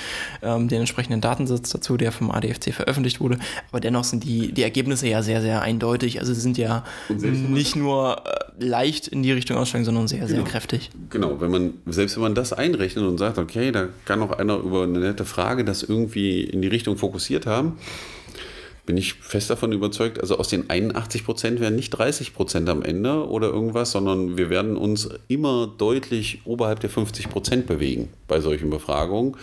ähm, 0.41 0.69
den 0.69 0.79
entsprechenden 0.79 1.19
Datensatz 1.19 1.69
dazu, 1.69 1.97
der 1.97 2.13
vom 2.13 2.31
ADFC 2.31 2.73
veröffentlicht 2.73 3.19
wurde. 3.19 3.39
Aber 3.69 3.81
dennoch 3.81 4.05
sind 4.05 4.23
die, 4.23 4.53
die 4.53 4.63
Ergebnisse 4.63 5.07
ja 5.07 5.21
sehr, 5.21 5.41
sehr 5.41 5.61
eindeutig. 5.61 6.19
Also 6.21 6.33
sie 6.33 6.39
sind 6.39 6.57
ja 6.57 6.85
nicht 7.09 7.75
nur 7.75 8.23
äh, 8.25 8.65
leicht 8.65 9.07
in 9.09 9.21
die 9.21 9.33
Richtung 9.33 9.57
aussteigen, 9.57 9.83
sondern 9.83 10.07
sehr, 10.07 10.27
sehr 10.27 10.37
genau. 10.37 10.49
kräftig. 10.49 10.89
Genau, 11.09 11.41
wenn 11.41 11.51
man, 11.51 11.73
selbst 11.87 12.15
wenn 12.15 12.23
man 12.23 12.35
das 12.35 12.53
einrechnet 12.53 13.03
und 13.03 13.17
sagt, 13.17 13.37
okay, 13.37 13.73
da 13.73 13.89
kann 14.05 14.19
noch 14.19 14.31
einer 14.31 14.57
über 14.57 14.83
eine 14.83 14.99
nette 14.99 15.25
Frage 15.25 15.65
das 15.65 15.83
irgendwie 15.83 16.43
in 16.43 16.61
die 16.61 16.69
Richtung 16.69 16.97
fokussiert 16.97 17.45
haben, 17.45 17.77
bin 18.87 18.97
ich 18.97 19.13
fest 19.15 19.49
davon 19.49 19.73
überzeugt, 19.73 20.19
also 20.19 20.39
aus 20.39 20.47
den 20.47 20.69
81 20.69 21.25
Prozent 21.25 21.59
werden 21.59 21.75
nicht 21.75 21.91
30 21.91 22.33
Prozent 22.33 22.69
am 22.69 22.81
Ende 22.81 23.27
oder 23.27 23.49
irgendwas, 23.49 23.91
sondern 23.91 24.37
wir 24.37 24.49
werden 24.49 24.77
uns 24.77 25.09
immer 25.27 25.67
deutlich 25.77 26.41
oberhalb 26.45 26.79
der 26.79 26.89
50 26.89 27.29
Prozent 27.29 27.67
bewegen 27.67 28.07
bei 28.29 28.39
solchen 28.39 28.69
Befragungen. 28.69 29.35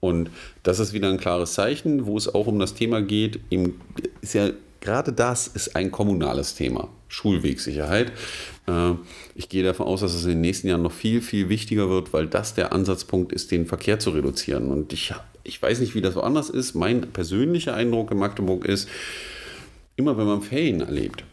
Und 0.00 0.30
das 0.62 0.78
ist 0.78 0.92
wieder 0.92 1.08
ein 1.08 1.18
klares 1.18 1.54
Zeichen, 1.54 2.04
wo 2.06 2.16
es 2.16 2.32
auch 2.32 2.46
um 2.46 2.58
das 2.58 2.74
Thema 2.74 3.00
geht. 3.00 3.40
Ist 4.20 4.34
ja 4.34 4.50
gerade 4.80 5.12
das 5.12 5.46
ist 5.46 5.76
ein 5.76 5.90
kommunales 5.90 6.54
Thema, 6.54 6.88
Schulwegsicherheit. 7.08 8.12
Äh, 8.66 8.92
ich 9.34 9.48
gehe 9.48 9.62
davon 9.62 9.86
aus, 9.86 10.00
dass 10.00 10.14
es 10.14 10.24
in 10.24 10.30
den 10.30 10.40
nächsten 10.40 10.68
Jahren 10.68 10.82
noch 10.82 10.92
viel, 10.92 11.20
viel 11.20 11.48
wichtiger 11.48 11.88
wird, 11.88 12.12
weil 12.12 12.26
das 12.26 12.54
der 12.54 12.72
Ansatzpunkt 12.72 13.32
ist, 13.32 13.50
den 13.50 13.66
Verkehr 13.66 13.98
zu 13.98 14.10
reduzieren. 14.10 14.70
Und 14.70 14.92
ich, 14.92 15.12
ich 15.44 15.60
weiß 15.60 15.80
nicht, 15.80 15.94
wie 15.94 16.00
das 16.00 16.14
woanders 16.16 16.50
ist. 16.50 16.74
Mein 16.74 17.12
persönlicher 17.12 17.74
Eindruck 17.74 18.10
in 18.10 18.18
Magdeburg 18.18 18.64
ist, 18.64 18.88
immer 19.96 20.16
wenn 20.16 20.26
man 20.26 20.42
Ferien 20.42 20.80
erlebt, 20.80 21.24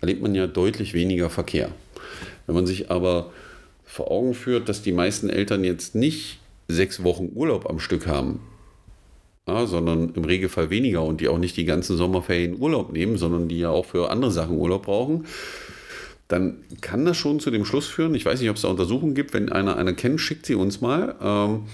erlebt 0.00 0.22
man 0.22 0.34
ja 0.34 0.46
deutlich 0.46 0.94
weniger 0.94 1.30
Verkehr. 1.30 1.70
Wenn 2.46 2.54
man 2.54 2.66
sich 2.66 2.90
aber 2.90 3.32
vor 3.84 4.10
Augen 4.10 4.34
führt, 4.34 4.68
dass 4.68 4.82
die 4.82 4.92
meisten 4.92 5.30
Eltern 5.30 5.64
jetzt 5.64 5.94
nicht 5.94 6.40
sechs 6.68 7.02
Wochen 7.02 7.30
Urlaub 7.34 7.68
am 7.68 7.78
Stück 7.78 8.06
haben, 8.06 8.40
ja, 9.46 9.66
sondern 9.66 10.10
im 10.14 10.24
Regelfall 10.24 10.70
weniger 10.70 11.02
und 11.02 11.20
die 11.20 11.28
auch 11.28 11.38
nicht 11.38 11.56
die 11.56 11.64
ganzen 11.64 11.96
Sommerferien 11.96 12.60
Urlaub 12.60 12.92
nehmen, 12.92 13.16
sondern 13.16 13.48
die 13.48 13.58
ja 13.58 13.70
auch 13.70 13.86
für 13.86 14.10
andere 14.10 14.30
Sachen 14.30 14.56
Urlaub 14.56 14.84
brauchen, 14.84 15.26
dann 16.28 16.56
kann 16.80 17.04
das 17.04 17.16
schon 17.16 17.40
zu 17.40 17.50
dem 17.50 17.64
Schluss 17.64 17.86
führen, 17.86 18.14
ich 18.14 18.24
weiß 18.24 18.40
nicht, 18.40 18.50
ob 18.50 18.56
es 18.56 18.62
da 18.62 18.68
Untersuchungen 18.68 19.14
gibt, 19.14 19.34
wenn 19.34 19.52
einer 19.52 19.76
eine 19.76 19.94
kennt, 19.94 20.20
schickt 20.20 20.46
sie 20.46 20.54
uns 20.54 20.80
mal, 20.80 21.14
ähm, 21.20 21.64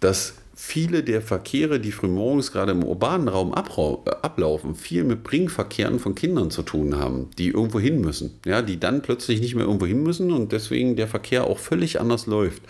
dass 0.00 0.34
viele 0.54 1.02
der 1.02 1.22
Verkehre, 1.22 1.80
die 1.80 1.92
frühmorgens 1.92 2.52
gerade 2.52 2.72
im 2.72 2.84
urbanen 2.84 3.28
Raum 3.28 3.52
ablaufen, 3.52 4.74
viel 4.74 5.04
mit 5.04 5.24
Bringverkehren 5.24 5.98
von 5.98 6.14
Kindern 6.14 6.50
zu 6.50 6.62
tun 6.62 6.96
haben, 6.96 7.30
die 7.36 7.48
irgendwo 7.48 7.80
hin 7.80 8.00
müssen. 8.00 8.38
Ja, 8.46 8.62
die 8.62 8.78
dann 8.78 9.02
plötzlich 9.02 9.40
nicht 9.40 9.54
mehr 9.54 9.64
irgendwo 9.64 9.86
hin 9.86 10.02
müssen 10.02 10.30
und 10.30 10.52
deswegen 10.52 10.94
der 10.94 11.08
Verkehr 11.08 11.44
auch 11.44 11.58
völlig 11.58 12.00
anders 12.00 12.26
läuft. 12.26 12.62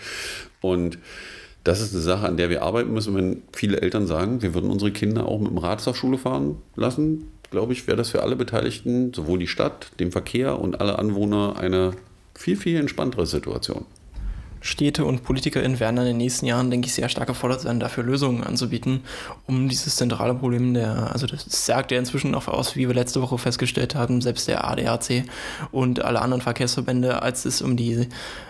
Und 0.59 0.97
das 1.63 1.81
ist 1.81 1.93
eine 1.93 2.01
Sache, 2.01 2.27
an 2.27 2.37
der 2.37 2.49
wir 2.49 2.61
arbeiten 2.61 2.91
müssen, 2.91 3.15
wenn 3.15 3.43
viele 3.53 3.81
Eltern 3.81 4.05
sagen, 4.07 4.41
wir 4.41 4.53
würden 4.53 4.69
unsere 4.69 4.91
Kinder 4.91 5.27
auch 5.27 5.39
mit 5.39 5.51
dem 5.51 5.57
Rad 5.57 5.81
zur 5.81 5.95
Schule 5.95 6.17
fahren 6.17 6.57
lassen, 6.75 7.29
glaube 7.51 7.73
ich, 7.73 7.87
wäre 7.87 7.97
das 7.97 8.09
für 8.09 8.23
alle 8.23 8.35
Beteiligten, 8.35 9.13
sowohl 9.13 9.39
die 9.39 9.47
Stadt, 9.47 9.91
den 9.99 10.11
Verkehr 10.11 10.59
und 10.59 10.81
alle 10.81 10.99
Anwohner, 10.99 11.55
eine 11.57 11.91
viel, 12.35 12.57
viel 12.57 12.79
entspanntere 12.79 13.25
Situation. 13.25 13.85
Städte 14.59 15.03
und 15.03 15.23
PolitikerInnen 15.23 15.79
werden 15.81 15.97
in 15.97 16.05
den 16.05 16.17
nächsten 16.17 16.45
Jahren, 16.45 16.71
denke 16.71 16.87
ich, 16.87 16.93
sehr 16.93 17.09
stark 17.09 17.27
gefordert 17.27 17.61
sein, 17.61 17.81
dafür 17.81 18.03
Lösungen 18.03 18.43
anzubieten, 18.43 19.01
um 19.45 19.67
dieses 19.67 19.97
zentrale 19.97 20.33
Problem 20.33 20.73
der, 20.73 21.11
also 21.11 21.27
das 21.27 21.45
sagt 21.65 21.91
ja 21.91 21.99
inzwischen 21.99 22.33
auch 22.33 22.47
aus, 22.47 22.77
wie 22.77 22.87
wir 22.87 22.95
letzte 22.95 23.21
Woche 23.21 23.37
festgestellt 23.37 23.93
haben, 23.93 24.21
selbst 24.21 24.47
der 24.47 24.65
ADAC 24.65 25.25
und 25.71 26.03
alle 26.03 26.21
anderen 26.21 26.41
Verkehrsverbände, 26.41 27.21
als 27.21 27.43
es 27.43 27.61
um 27.61 27.75
die, 27.75 28.07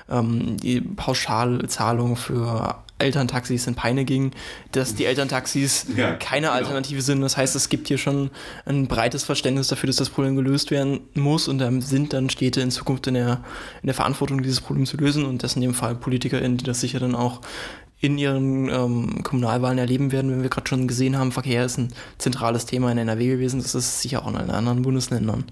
ähm, 0.08 0.58
die 0.58 0.82
Pauschalzahlung 0.82 2.15
für 2.15 2.77
Elterntaxis 3.03 3.67
in 3.67 3.75
Peine 3.75 4.05
ging, 4.05 4.31
dass 4.72 4.95
die 4.95 5.05
Elterntaxis 5.05 5.86
ja, 5.95 6.13
keine 6.15 6.48
genau. 6.48 6.57
Alternative 6.57 7.01
sind. 7.01 7.22
Das 7.22 7.38
heißt, 7.38 7.55
es 7.55 7.69
gibt 7.69 7.88
hier 7.88 7.98
schon 7.98 8.31
ein 8.65 8.88
breites 8.88 9.24
Verständnis 9.24 9.67
dafür, 9.67 9.88
dass 9.88 9.98
das 9.98 10.10
Problem 10.10 10.36
gelöst 10.36 10.72
werden 10.72 11.01
muss 11.13 11.48
und 11.48 11.60
da 11.60 11.72
sind 11.81 12.13
dann 12.13 12.29
Städte 12.29 12.62
in 12.62 12.72
Zukunft 12.72 13.07
in 13.07 13.13
der, 13.13 13.43
in 13.81 13.88
der 13.88 13.95
Verantwortung, 13.95 14.41
dieses 14.41 14.62
Problem 14.62 14.86
zu 14.86 14.98
lösen 14.98 15.25
und 15.25 15.43
das 15.43 15.55
in 15.55 15.62
dem 15.62 15.74
Fall 15.74 15.95
PolitikerInnen, 15.95 16.57
die 16.57 16.65
das 16.65 16.81
sicher 16.81 17.00
dann 17.00 17.15
auch 17.15 17.41
in 18.00 18.17
ihren 18.17 18.69
ähm, 18.69 19.24
Kommunalwahlen 19.24 19.77
erleben 19.77 20.12
werden, 20.12 20.29
wenn 20.29 20.43
wir 20.43 20.50
gerade 20.50 20.67
schon 20.67 20.89
gesehen 20.89 21.17
haben, 21.17 21.31
Verkehr 21.31 21.63
ist 21.63 21.77
ein 21.77 21.93
zentrales 22.17 22.65
Thema 22.65 22.91
in 22.91 22.98
NRW 22.98 23.27
gewesen, 23.27 23.62
das 23.62 23.75
ist 23.75 24.01
sicher 24.01 24.24
auch 24.24 24.27
in 24.27 24.36
anderen 24.36 24.81
Bundesländern. 24.81 25.45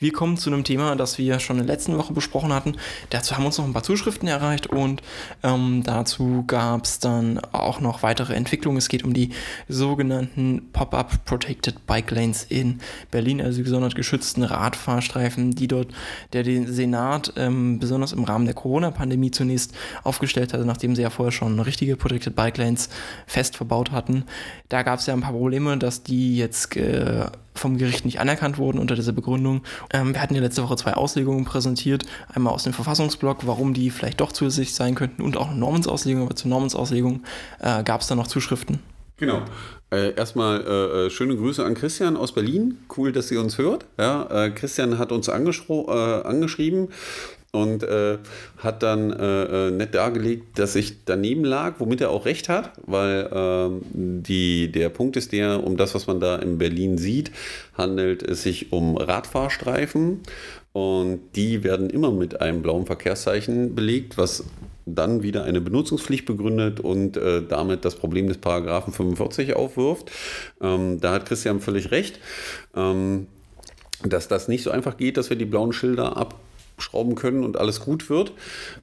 Wir 0.00 0.12
kommen 0.12 0.36
zu 0.36 0.50
einem 0.50 0.62
Thema, 0.62 0.94
das 0.94 1.18
wir 1.18 1.40
schon 1.40 1.58
in 1.58 1.66
der 1.66 1.74
letzten 1.74 1.98
Woche 1.98 2.12
besprochen 2.12 2.52
hatten. 2.52 2.76
Dazu 3.10 3.36
haben 3.36 3.46
uns 3.46 3.58
noch 3.58 3.64
ein 3.64 3.72
paar 3.72 3.82
Zuschriften 3.82 4.28
erreicht 4.28 4.68
und 4.68 5.02
ähm, 5.42 5.82
dazu 5.84 6.44
gab 6.46 6.84
es 6.84 7.00
dann 7.00 7.40
auch 7.50 7.80
noch 7.80 8.04
weitere 8.04 8.34
Entwicklungen. 8.34 8.78
Es 8.78 8.88
geht 8.88 9.02
um 9.02 9.12
die 9.12 9.30
sogenannten 9.68 10.68
Pop-up 10.72 11.24
Protected 11.24 11.84
Bike 11.86 12.12
Lanes 12.12 12.44
in 12.48 12.78
Berlin, 13.10 13.42
also 13.42 13.60
gesondert 13.64 13.96
geschützten 13.96 14.44
Radfahrstreifen, 14.44 15.50
die 15.50 15.66
dort 15.66 15.88
der 16.32 16.44
Senat 16.44 17.32
ähm, 17.36 17.80
besonders 17.80 18.12
im 18.12 18.22
Rahmen 18.22 18.44
der 18.44 18.54
Corona-Pandemie 18.54 19.32
zunächst 19.32 19.74
aufgestellt 20.04 20.52
hatte, 20.52 20.64
nachdem 20.64 20.94
sie 20.94 21.02
ja 21.02 21.10
vorher 21.10 21.32
schon 21.32 21.58
richtige 21.58 21.96
Protected 21.96 22.36
Bike 22.36 22.58
Lanes 22.58 22.88
fest 23.26 23.56
verbaut 23.56 23.90
hatten. 23.90 24.24
Da 24.68 24.84
gab 24.84 25.00
es 25.00 25.06
ja 25.06 25.14
ein 25.14 25.22
paar 25.22 25.32
Probleme, 25.32 25.76
dass 25.76 26.04
die 26.04 26.36
jetzt 26.36 26.76
äh, 26.76 27.26
vom 27.58 27.78
Gericht 27.78 28.04
nicht 28.04 28.20
anerkannt 28.20 28.58
wurden 28.58 28.78
unter 28.78 28.94
dieser 28.94 29.12
Begründung. 29.12 29.62
Ähm, 29.92 30.14
wir 30.14 30.22
hatten 30.22 30.34
ja 30.34 30.40
letzte 30.40 30.62
Woche 30.62 30.76
zwei 30.76 30.94
Auslegungen 30.94 31.44
präsentiert. 31.44 32.04
Einmal 32.32 32.52
aus 32.52 32.64
dem 32.64 32.72
Verfassungsblock, 32.72 33.46
warum 33.46 33.74
die 33.74 33.90
vielleicht 33.90 34.20
doch 34.20 34.32
zusätzlich 34.32 34.74
sein 34.74 34.94
könnten 34.94 35.22
und 35.22 35.36
auch 35.36 35.48
eine 35.50 35.58
Normensauslegung. 35.58 36.22
Aber 36.22 36.36
zur 36.36 36.50
Normensauslegung 36.50 37.22
äh, 37.60 37.82
gab 37.82 38.00
es 38.00 38.06
da 38.06 38.14
noch 38.14 38.26
Zuschriften. 38.26 38.80
Genau. 39.18 39.42
Äh, 39.90 40.14
erstmal 40.14 40.60
äh, 40.60 41.06
äh, 41.06 41.10
schöne 41.10 41.34
Grüße 41.34 41.64
an 41.64 41.74
Christian 41.74 42.16
aus 42.16 42.32
Berlin. 42.32 42.78
Cool, 42.96 43.10
dass 43.10 43.30
ihr 43.30 43.40
uns 43.40 43.58
hört. 43.58 43.86
Ja, 43.98 44.44
äh, 44.46 44.50
Christian 44.50 44.98
hat 44.98 45.12
uns 45.12 45.28
äh, 45.28 45.32
angeschrieben 45.32 46.88
und 47.52 47.82
äh, 47.82 48.18
hat 48.58 48.82
dann 48.82 49.10
äh, 49.10 49.68
äh, 49.68 49.70
nett 49.70 49.94
dargelegt, 49.94 50.58
dass 50.58 50.76
ich 50.76 51.04
daneben 51.04 51.44
lag, 51.44 51.76
womit 51.78 52.02
er 52.02 52.10
auch 52.10 52.26
recht 52.26 52.48
hat, 52.48 52.72
weil 52.86 53.28
ähm, 53.32 53.80
die, 53.94 54.70
der 54.70 54.90
Punkt 54.90 55.16
ist 55.16 55.32
der, 55.32 55.64
um 55.64 55.76
das, 55.76 55.94
was 55.94 56.06
man 56.06 56.20
da 56.20 56.36
in 56.36 56.58
Berlin 56.58 56.98
sieht, 56.98 57.30
handelt 57.74 58.22
es 58.22 58.42
sich 58.42 58.72
um 58.72 58.96
Radfahrstreifen 58.96 60.20
und 60.72 61.20
die 61.36 61.64
werden 61.64 61.88
immer 61.88 62.12
mit 62.12 62.40
einem 62.40 62.60
blauen 62.60 62.84
Verkehrszeichen 62.84 63.74
belegt, 63.74 64.18
was 64.18 64.44
dann 64.84 65.22
wieder 65.22 65.44
eine 65.44 65.60
Benutzungspflicht 65.60 66.26
begründet 66.26 66.80
und 66.80 67.16
äh, 67.16 67.42
damit 67.46 67.84
das 67.84 67.94
Problem 67.94 68.28
des 68.28 68.38
Paragraphen 68.38 68.92
45 68.92 69.54
aufwirft. 69.54 70.10
Ähm, 70.60 71.00
da 71.00 71.12
hat 71.12 71.26
Christian 71.26 71.60
völlig 71.60 71.90
recht. 71.90 72.18
Ähm, 72.74 73.26
dass 74.04 74.28
das 74.28 74.46
nicht 74.46 74.62
so 74.62 74.70
einfach 74.70 74.96
geht, 74.96 75.16
dass 75.16 75.28
wir 75.28 75.36
die 75.36 75.44
blauen 75.44 75.72
Schilder 75.72 76.16
ab 76.16 76.38
schrauben 76.82 77.14
können 77.14 77.44
und 77.44 77.56
alles 77.56 77.80
gut 77.80 78.10
wird. 78.10 78.32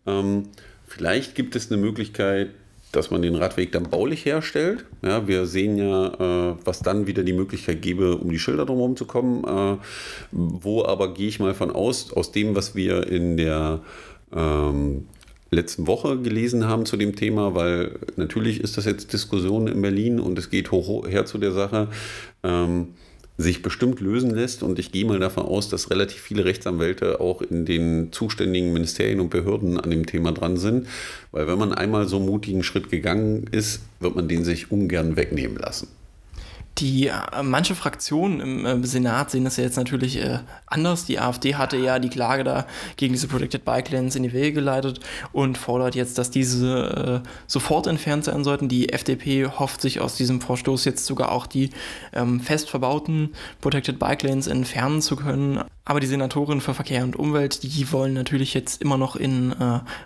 Ähm, 0.05 0.49
vielleicht 0.87 1.35
gibt 1.35 1.55
es 1.55 1.71
eine 1.71 1.81
Möglichkeit, 1.81 2.49
dass 2.91 3.11
man 3.11 3.21
den 3.21 3.35
Radweg 3.35 3.71
dann 3.71 3.89
baulich 3.89 4.25
herstellt. 4.25 4.85
Ja, 5.01 5.27
wir 5.27 5.45
sehen 5.45 5.77
ja, 5.77 6.51
äh, 6.51 6.55
was 6.63 6.79
dann 6.79 7.07
wieder 7.07 7.23
die 7.23 7.33
Möglichkeit 7.33 7.81
gäbe, 7.81 8.17
um 8.17 8.29
die 8.29 8.39
Schilder 8.39 8.65
drumherum 8.65 8.95
zu 8.95 9.05
kommen. 9.05 9.43
Äh, 9.43 9.77
wo 10.31 10.85
aber 10.85 11.13
gehe 11.13 11.27
ich 11.27 11.39
mal 11.39 11.53
von 11.53 11.71
aus, 11.71 12.13
aus 12.13 12.31
dem, 12.31 12.55
was 12.55 12.75
wir 12.75 13.07
in 13.07 13.37
der 13.37 13.81
ähm, 14.33 15.07
letzten 15.51 15.87
Woche 15.87 16.17
gelesen 16.19 16.67
haben 16.67 16.85
zu 16.85 16.97
dem 16.97 17.15
Thema, 17.15 17.55
weil 17.55 17.99
natürlich 18.15 18.61
ist 18.61 18.77
das 18.77 18.85
jetzt 18.85 19.13
Diskussion 19.13 19.67
in 19.67 19.81
Berlin 19.81 20.19
und 20.19 20.37
es 20.37 20.49
geht 20.49 20.71
hoch 20.71 21.07
her 21.07 21.25
zu 21.25 21.37
der 21.37 21.51
Sache. 21.51 21.89
Ähm, 22.43 22.95
sich 23.37 23.61
bestimmt 23.61 23.99
lösen 23.99 24.31
lässt. 24.31 24.63
Und 24.63 24.79
ich 24.79 24.91
gehe 24.91 25.05
mal 25.05 25.19
davon 25.19 25.45
aus, 25.45 25.69
dass 25.69 25.89
relativ 25.89 26.21
viele 26.21 26.45
Rechtsanwälte 26.45 27.19
auch 27.19 27.41
in 27.41 27.65
den 27.65 28.11
zuständigen 28.11 28.73
Ministerien 28.73 29.19
und 29.19 29.29
Behörden 29.29 29.79
an 29.79 29.89
dem 29.89 30.05
Thema 30.05 30.31
dran 30.31 30.57
sind. 30.57 30.87
Weil 31.31 31.47
wenn 31.47 31.59
man 31.59 31.73
einmal 31.73 32.07
so 32.07 32.17
einen 32.17 32.25
mutigen 32.25 32.63
Schritt 32.63 32.89
gegangen 32.89 33.47
ist, 33.51 33.81
wird 33.99 34.15
man 34.15 34.27
den 34.27 34.43
sich 34.43 34.71
ungern 34.71 35.15
wegnehmen 35.15 35.57
lassen. 35.57 35.87
Die 36.79 37.07
äh, 37.07 37.13
manche 37.41 37.73
Fraktionen 37.73 38.41
im 38.41 38.65
äh, 38.65 38.85
Senat 38.85 39.31
sehen 39.31 39.45
das 39.45 39.55
ja 39.55 39.63
jetzt 39.63 39.77
natürlich 39.77 40.17
äh, 40.21 40.39
anders. 40.65 41.05
Die 41.05 41.19
AfD 41.19 41.55
hatte 41.55 41.77
ja 41.77 41.99
die 41.99 42.09
Klage 42.09 42.43
da 42.43 42.65
gegen 42.97 43.13
diese 43.13 43.27
Protected 43.27 43.63
Bike 43.63 43.89
Lanes 43.91 44.17
in 44.17 44.23
die 44.23 44.33
Wege 44.33 44.53
geleitet 44.53 44.99
und 45.31 45.57
fordert 45.57 45.95
jetzt, 45.95 46.17
dass 46.17 46.31
diese 46.31 47.21
sofort 47.47 47.87
entfernt 47.87 48.25
sein 48.25 48.43
sollten. 48.43 48.67
Die 48.67 48.91
FDP 48.91 49.47
hofft 49.47 49.79
sich 49.79 50.01
aus 50.01 50.15
diesem 50.15 50.41
Vorstoß 50.41 50.83
jetzt 50.85 51.05
sogar 51.05 51.31
auch 51.31 51.47
die 51.47 51.69
ähm, 52.13 52.41
fest 52.41 52.69
verbauten 52.69 53.33
Protected 53.61 53.97
Bike 53.97 54.23
Lanes 54.23 54.47
entfernen 54.47 55.01
zu 55.01 55.15
können. 55.15 55.63
Aber 55.85 55.99
die 55.99 56.07
Senatorin 56.07 56.61
für 56.61 56.73
Verkehr 56.73 57.03
und 57.03 57.15
Umwelt, 57.15 57.63
die 57.63 57.91
wollen 57.91 58.13
natürlich 58.13 58.53
jetzt 58.53 58.81
immer 58.81 58.97
noch 58.97 59.15
in 59.15 59.51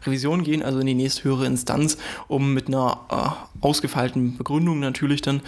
Revision 0.06 0.44
gehen, 0.44 0.62
also 0.62 0.80
in 0.80 0.88
die 0.88 0.94
nächsthöhere 0.94 1.46
Instanz, 1.46 1.98
um 2.28 2.54
mit 2.54 2.68
einer 2.68 3.38
ausgefeilten 3.62 4.38
Begründung 4.38 4.82
natürlich 4.82 5.22
dann 5.22 5.42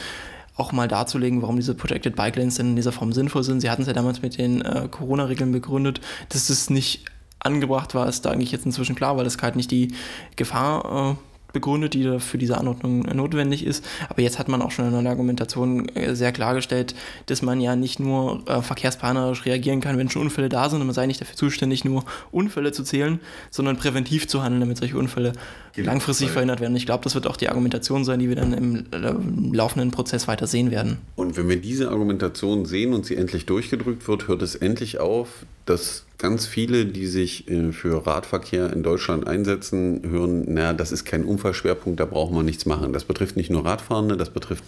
auch 0.62 0.72
mal 0.72 0.88
darzulegen, 0.88 1.42
warum 1.42 1.56
diese 1.56 1.74
Projected 1.74 2.16
Bike 2.16 2.36
Lanes 2.36 2.56
denn 2.56 2.68
in 2.68 2.76
dieser 2.76 2.92
Form 2.92 3.14
sinnvoll 3.14 3.44
sind. 3.44 3.62
Sie 3.62 3.70
hatten 3.70 3.82
es 3.82 3.88
ja 3.88 3.94
damals 3.94 4.22
mit 4.22 4.38
den 4.38 4.62
äh, 4.62 4.88
Corona-Regeln 4.90 5.52
begründet, 5.52 6.02
dass 6.30 6.50
es 6.50 6.70
nicht 6.70 7.06
angebracht 7.40 7.96
war, 7.96 8.08
ist 8.08 8.26
da 8.26 8.30
eigentlich 8.30 8.52
jetzt 8.52 8.68
inzwischen 8.68 8.96
klar, 8.96 9.18
weil 9.18 9.26
es 9.26 9.38
halt 9.42 9.56
nicht 9.56 9.72
die 9.72 9.96
Gefahr 10.36 11.18
äh, 11.18 11.31
begründet, 11.54 11.94
die 11.94 12.20
für 12.20 12.38
diese 12.38 12.58
Anordnung 12.58 13.02
notwendig 13.02 13.66
ist. 13.66 13.86
Aber 14.10 14.22
jetzt 14.22 14.40
hat 14.40 14.48
man 14.48 14.62
auch 14.62 14.72
schon 14.72 14.86
in 14.86 15.04
der 15.04 15.12
Argumentation 15.12 15.88
äh, 15.90 16.16
sehr 16.16 16.32
klargestellt, 16.32 16.96
dass 17.28 17.42
man 17.42 17.62
ja 17.62 17.76
nicht 17.76 18.00
nur 18.00 18.44
äh, 18.48 18.62
verkehrsplanerisch 18.62 19.46
reagieren 19.46 19.82
kann, 19.82 19.98
wenn 19.98 20.10
schon 20.10 20.24
Unfälle 20.24 20.50
da 20.50 20.70
sind 20.70 20.82
und 20.82 20.88
man 20.88 20.94
sei 20.94 21.06
nicht 21.08 21.22
dafür 21.22 21.36
zuständig, 21.36 21.86
nur 21.86 22.04
Unfälle 22.32 22.72
zu 22.72 22.84
zählen, 22.84 23.20
sondern 23.50 23.78
präventiv 23.78 24.28
zu 24.28 24.44
handeln, 24.44 24.62
damit 24.62 24.78
solche 24.78 24.98
Unfälle 24.98 25.34
genau. 25.74 25.92
langfristig 25.92 26.30
verhindert 26.30 26.60
werden. 26.60 26.76
Ich 26.76 26.86
glaube, 26.86 27.04
das 27.04 27.16
wird 27.16 27.28
auch 27.28 27.38
die 27.38 27.50
Argumentation 27.50 28.04
sein, 28.06 28.20
die 28.20 28.30
wir 28.30 28.36
dann 28.36 28.54
im 28.54 28.86
äh, 28.92 29.56
laufenden 29.56 29.92
Prozess 29.92 30.28
weiter 30.28 30.48
sehen 30.48 30.72
werden. 30.72 30.98
Und 31.16 31.38
wenn 31.38 31.50
wir 31.50 31.58
diese 31.58 31.90
Argumentation 31.90 32.66
sehen 32.66 32.94
und 32.94 33.06
sie 33.06 33.16
endlich 33.16 33.46
durchgedrückt 33.46 34.08
wird, 34.08 34.28
hört 34.28 34.42
es 34.42 34.56
endlich 34.56 35.00
auf, 35.00 35.46
dass 35.66 36.06
ganz 36.22 36.46
viele, 36.46 36.86
die 36.86 37.08
sich 37.08 37.50
äh, 37.50 37.72
für 37.72 38.06
Radverkehr 38.06 38.72
in 38.72 38.84
Deutschland 38.84 39.28
einsetzen, 39.28 40.04
hören, 40.08 40.46
na, 40.48 40.72
das 40.72 40.92
ist 40.92 41.04
kein 41.04 41.26
Unfallschwerpunkt, 41.26 42.00
da 42.00 42.06
braucht 42.06 42.32
man 42.32 42.46
nichts 42.46 42.68
machen. 42.68 42.94
Das 42.94 43.06
betrifft 43.06 43.36
nicht 43.38 43.50
nur 43.50 43.66
Radfahrende, 43.66 44.18
das 44.18 44.30
betrifft 44.30 44.64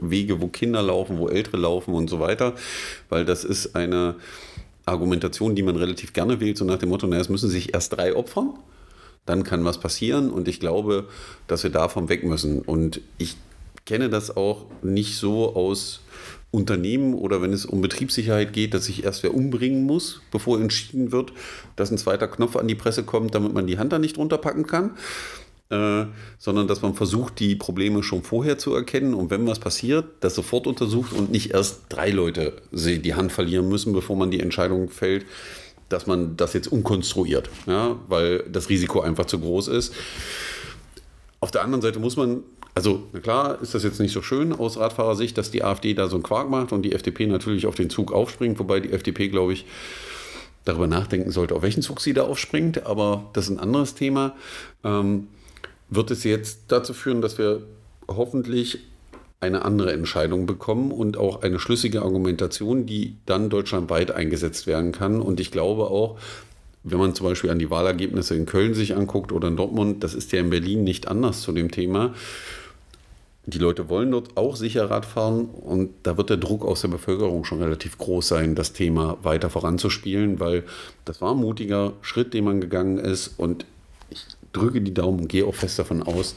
Wege, 0.00 0.40
wo 0.40 0.48
Kinder 0.48 0.82
laufen, 0.82 1.18
wo 1.18 1.28
Ältere 1.28 1.58
laufen 1.58 1.94
und 1.94 2.10
so 2.10 2.18
weiter, 2.18 2.54
weil 3.08 3.24
das 3.24 3.44
ist 3.44 3.76
eine 3.76 4.16
Argumentation, 4.84 5.54
die 5.54 5.62
man 5.62 5.76
relativ 5.76 6.12
gerne 6.12 6.40
wählt, 6.40 6.58
so 6.58 6.64
nach 6.64 6.78
dem 6.78 6.88
Motto, 6.88 7.06
na, 7.06 7.18
es 7.18 7.28
müssen 7.28 7.48
sich 7.48 7.72
erst 7.72 7.96
drei 7.96 8.16
opfern, 8.16 8.54
dann 9.26 9.44
kann 9.44 9.64
was 9.64 9.78
passieren 9.78 10.30
und 10.30 10.48
ich 10.48 10.58
glaube, 10.58 11.06
dass 11.46 11.62
wir 11.62 11.70
davon 11.70 12.08
weg 12.08 12.24
müssen. 12.24 12.62
Und 12.62 13.00
ich 13.16 13.36
kenne 13.84 14.10
das 14.10 14.36
auch 14.36 14.66
nicht 14.82 15.16
so 15.16 15.54
aus 15.54 16.00
Unternehmen 16.50 17.14
oder 17.14 17.42
wenn 17.42 17.52
es 17.52 17.64
um 17.64 17.80
Betriebssicherheit 17.80 18.52
geht, 18.52 18.74
dass 18.74 18.86
sich 18.86 19.04
erst 19.04 19.22
wer 19.22 19.34
umbringen 19.34 19.84
muss, 19.84 20.20
bevor 20.32 20.60
entschieden 20.60 21.12
wird, 21.12 21.32
dass 21.76 21.90
ein 21.90 21.98
zweiter 21.98 22.26
Knopf 22.26 22.56
an 22.56 22.66
die 22.66 22.74
Presse 22.74 23.04
kommt, 23.04 23.34
damit 23.34 23.54
man 23.54 23.66
die 23.66 23.78
Hand 23.78 23.92
da 23.92 23.98
nicht 23.98 24.18
runterpacken 24.18 24.66
kann. 24.66 24.96
Äh, 25.70 26.06
sondern 26.36 26.66
dass 26.66 26.82
man 26.82 26.94
versucht, 26.94 27.38
die 27.38 27.54
Probleme 27.54 28.02
schon 28.02 28.24
vorher 28.24 28.58
zu 28.58 28.74
erkennen 28.74 29.14
und 29.14 29.30
wenn 29.30 29.46
was 29.46 29.60
passiert, 29.60 30.04
das 30.18 30.34
sofort 30.34 30.66
untersucht 30.66 31.12
und 31.12 31.30
nicht 31.30 31.52
erst 31.52 31.82
drei 31.88 32.10
Leute 32.10 32.54
die 32.72 33.14
Hand 33.14 33.30
verlieren 33.30 33.68
müssen, 33.68 33.92
bevor 33.92 34.16
man 34.16 34.32
die 34.32 34.40
Entscheidung 34.40 34.90
fällt, 34.90 35.26
dass 35.88 36.08
man 36.08 36.36
das 36.36 36.54
jetzt 36.54 36.72
umkonstruiert, 36.72 37.50
ja, 37.68 37.96
weil 38.08 38.44
das 38.50 38.68
Risiko 38.68 39.00
einfach 39.00 39.26
zu 39.26 39.38
groß 39.38 39.68
ist. 39.68 39.94
Auf 41.40 41.50
der 41.50 41.62
anderen 41.62 41.82
Seite 41.82 41.98
muss 41.98 42.16
man 42.16 42.42
also, 42.74 43.02
na 43.12 43.20
klar, 43.20 43.60
ist 43.60 43.74
das 43.74 43.82
jetzt 43.82 44.00
nicht 44.00 44.12
so 44.12 44.22
schön 44.22 44.52
aus 44.52 44.78
Radfahrersicht, 44.78 45.36
dass 45.36 45.50
die 45.50 45.64
AfD 45.64 45.94
da 45.94 46.08
so 46.08 46.16
einen 46.16 46.22
Quark 46.22 46.48
macht 46.48 46.72
und 46.72 46.82
die 46.82 46.92
FDP 46.92 47.26
natürlich 47.26 47.66
auf 47.66 47.74
den 47.74 47.90
Zug 47.90 48.12
aufspringt, 48.12 48.58
wobei 48.58 48.80
die 48.80 48.92
FDP, 48.92 49.28
glaube 49.28 49.52
ich, 49.52 49.66
darüber 50.64 50.86
nachdenken 50.86 51.30
sollte, 51.30 51.54
auf 51.54 51.62
welchen 51.62 51.82
Zug 51.82 52.00
sie 52.00 52.12
da 52.12 52.22
aufspringt. 52.22 52.86
Aber 52.86 53.28
das 53.32 53.44
ist 53.44 53.50
ein 53.50 53.58
anderes 53.58 53.94
Thema. 53.94 54.36
Ähm, 54.84 55.28
wird 55.88 56.10
es 56.10 56.22
jetzt 56.22 56.60
dazu 56.68 56.94
führen, 56.94 57.20
dass 57.22 57.38
wir 57.38 57.62
hoffentlich 58.06 58.78
eine 59.40 59.64
andere 59.64 59.92
Entscheidung 59.92 60.46
bekommen 60.46 60.92
und 60.92 61.16
auch 61.16 61.42
eine 61.42 61.58
schlüssige 61.58 62.02
Argumentation, 62.02 62.86
die 62.86 63.16
dann 63.26 63.48
deutschlandweit 63.48 64.10
eingesetzt 64.10 64.66
werden 64.66 64.92
kann. 64.92 65.20
Und 65.20 65.40
ich 65.40 65.50
glaube 65.50 65.84
auch, 65.84 66.18
wenn 66.82 66.98
man 66.98 67.14
zum 67.14 67.26
Beispiel 67.26 67.50
an 67.50 67.58
die 67.58 67.70
Wahlergebnisse 67.70 68.34
in 68.34 68.46
Köln 68.46 68.74
sich 68.74 68.96
anguckt 68.96 69.32
oder 69.32 69.48
in 69.48 69.56
Dortmund, 69.56 70.02
das 70.02 70.14
ist 70.14 70.32
ja 70.32 70.40
in 70.40 70.50
Berlin 70.50 70.84
nicht 70.84 71.08
anders 71.08 71.42
zu 71.42 71.52
dem 71.52 71.70
Thema. 71.70 72.14
Die 73.46 73.58
Leute 73.58 73.88
wollen 73.88 74.10
dort 74.10 74.36
auch 74.36 74.56
sicher 74.56 74.90
Rad 74.90 75.04
fahren 75.04 75.46
und 75.46 75.90
da 76.02 76.16
wird 76.16 76.30
der 76.30 76.36
Druck 76.36 76.64
aus 76.64 76.82
der 76.82 76.88
Bevölkerung 76.88 77.44
schon 77.44 77.62
relativ 77.62 77.98
groß 77.98 78.28
sein, 78.28 78.54
das 78.54 78.72
Thema 78.72 79.18
weiter 79.22 79.50
voranzuspielen, 79.50 80.40
weil 80.40 80.64
das 81.04 81.20
war 81.20 81.32
ein 81.32 81.38
mutiger 81.38 81.94
Schritt, 82.02 82.32
den 82.32 82.44
man 82.44 82.60
gegangen 82.60 82.98
ist 82.98 83.38
und 83.38 83.64
ich 84.10 84.24
drücke 84.52 84.80
die 84.80 84.94
Daumen 84.94 85.20
und 85.20 85.28
gehe 85.28 85.46
auch 85.46 85.54
fest 85.54 85.78
davon 85.78 86.02
aus, 86.02 86.36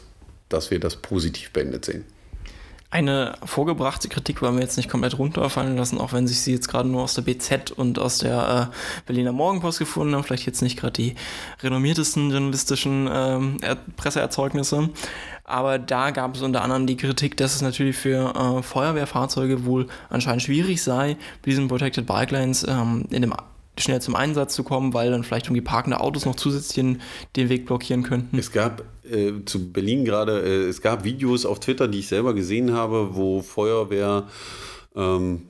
dass 0.49 0.71
wir 0.71 0.79
das 0.79 0.95
positiv 0.95 1.51
beendet 1.51 1.85
sehen. 1.85 2.05
Eine 2.93 3.33
vorgebrachte 3.43 4.07
Kritik 4.07 4.43
wollen 4.43 4.53
wir 4.53 4.61
jetzt 4.61 4.77
nicht 4.77 4.87
komplett 4.87 5.17
runterfallen 5.17 5.75
lassen, 5.77 5.97
auch 5.97 6.13
wenn 6.13 6.27
sich 6.27 6.41
sie 6.41 6.51
jetzt 6.51 6.67
gerade 6.67 6.87
nur 6.87 7.01
aus 7.01 7.15
der 7.15 7.23
BZ 7.23 7.71
und 7.71 7.97
aus 7.97 8.19
der 8.19 8.69
äh, 8.71 9.05
Berliner 9.07 9.31
Morgenpost 9.31 9.79
gefunden 9.79 10.13
haben. 10.13 10.23
Vielleicht 10.23 10.45
jetzt 10.45 10.61
nicht 10.61 10.79
gerade 10.79 10.93
die 10.93 11.15
renommiertesten 11.63 12.29
journalistischen 12.29 13.09
ähm, 13.11 13.57
Presseerzeugnisse. 13.97 14.91
Aber 15.43 15.79
da 15.79 16.11
gab 16.11 16.35
es 16.35 16.43
unter 16.43 16.61
anderem 16.61 16.85
die 16.85 16.95
Kritik, 16.95 17.35
dass 17.35 17.55
es 17.55 17.63
natürlich 17.63 17.97
für 17.97 18.35
äh, 18.35 18.61
Feuerwehrfahrzeuge 18.61 19.65
wohl 19.65 19.87
anscheinend 20.11 20.43
schwierig 20.43 20.83
sei, 20.83 21.15
bei 21.41 21.49
diesen 21.49 21.69
Protected 21.69 22.05
Bike 22.05 22.29
Lanes 22.29 22.63
ähm, 22.69 23.05
in 23.09 23.23
dem 23.23 23.33
schnell 23.79 24.03
zum 24.03 24.15
Einsatz 24.15 24.53
zu 24.53 24.63
kommen, 24.63 24.93
weil 24.93 25.09
dann 25.09 25.23
vielleicht 25.23 25.47
irgendwie 25.47 25.61
parkende 25.61 25.99
Autos 25.99 26.25
noch 26.25 26.35
zusätzlich 26.35 26.99
den 27.35 27.49
Weg 27.49 27.65
blockieren 27.65 28.03
könnten. 28.03 28.37
Es 28.37 28.51
gab 28.51 28.83
äh, 29.09 29.31
zu 29.45 29.71
Berlin 29.71 30.05
gerade, 30.05 30.41
äh, 30.41 30.67
es 30.67 30.81
gab 30.81 31.03
Videos 31.03 31.45
auf 31.45 31.59
Twitter, 31.59 31.87
die 31.87 31.99
ich 31.99 32.07
selber 32.07 32.33
gesehen 32.33 32.73
habe, 32.73 33.15
wo 33.15 33.41
Feuerwehr 33.41 34.27
ähm, 34.95 35.43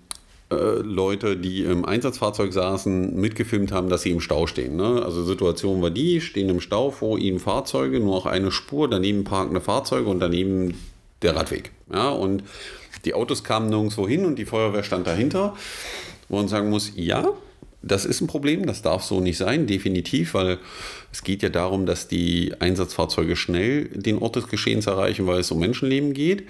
äh, 0.52 0.56
Leute, 0.56 1.38
die 1.38 1.64
im 1.64 1.86
Einsatzfahrzeug 1.86 2.54
saßen, 2.54 3.16
mitgefilmt 3.16 3.72
haben, 3.72 3.90
dass 3.90 4.04
sie 4.04 4.12
im 4.12 4.22
Stau 4.22 4.48
stehen. 4.48 4.76
Ne? 4.76 5.02
Also 5.04 5.24
Situation 5.24 5.82
war 5.82 5.92
die, 5.92 6.22
stehen 6.22 6.50
im 6.50 6.62
Stau, 6.62 6.92
vor 6.92 7.18
ihnen 7.18 7.40
Fahrzeuge, 7.40 8.00
nur 8.00 8.16
auch 8.16 8.26
eine 8.26 8.52
Spur, 8.52 8.90
daneben 8.90 9.24
parkende 9.24 9.62
Fahrzeuge 9.62 10.10
und 10.10 10.20
daneben 10.20 10.76
der 11.22 11.36
Radweg. 11.36 11.72
Ja, 11.92 12.10
und 12.10 12.44
Die 13.06 13.14
Autos 13.14 13.44
kamen 13.44 13.70
nirgendwo 13.70 14.08
hin 14.08 14.26
und 14.26 14.38
die 14.38 14.46
Feuerwehr 14.46 14.84
stand 14.84 15.08
dahinter, 15.08 15.56
wo 16.30 16.38
man 16.38 16.48
sagen 16.48 16.70
muss, 16.70 16.94
ja, 16.96 17.28
das 17.82 18.06
ist 18.06 18.22
ein 18.22 18.28
Problem, 18.28 18.66
das 18.66 18.82
darf 18.82 19.04
so 19.04 19.20
nicht 19.20 19.38
sein, 19.38 19.68
definitiv, 19.68 20.34
weil 20.34 20.58
es 21.12 21.24
geht 21.24 21.44
ja 21.44 21.50
darum, 21.50 21.86
dass 21.86 22.08
die 22.08 22.54
Einsatzfahrzeuge 22.60 23.36
schnell 23.36 23.86
den 23.90 24.20
Ort 24.20 24.36
des 24.36 24.48
Geschehens 24.48 24.88
erreichen, 24.88 25.28
weil 25.28 25.40
es 25.40 25.52
um 25.52 25.60
Menschenleben 25.60 26.14
geht. 26.14 26.44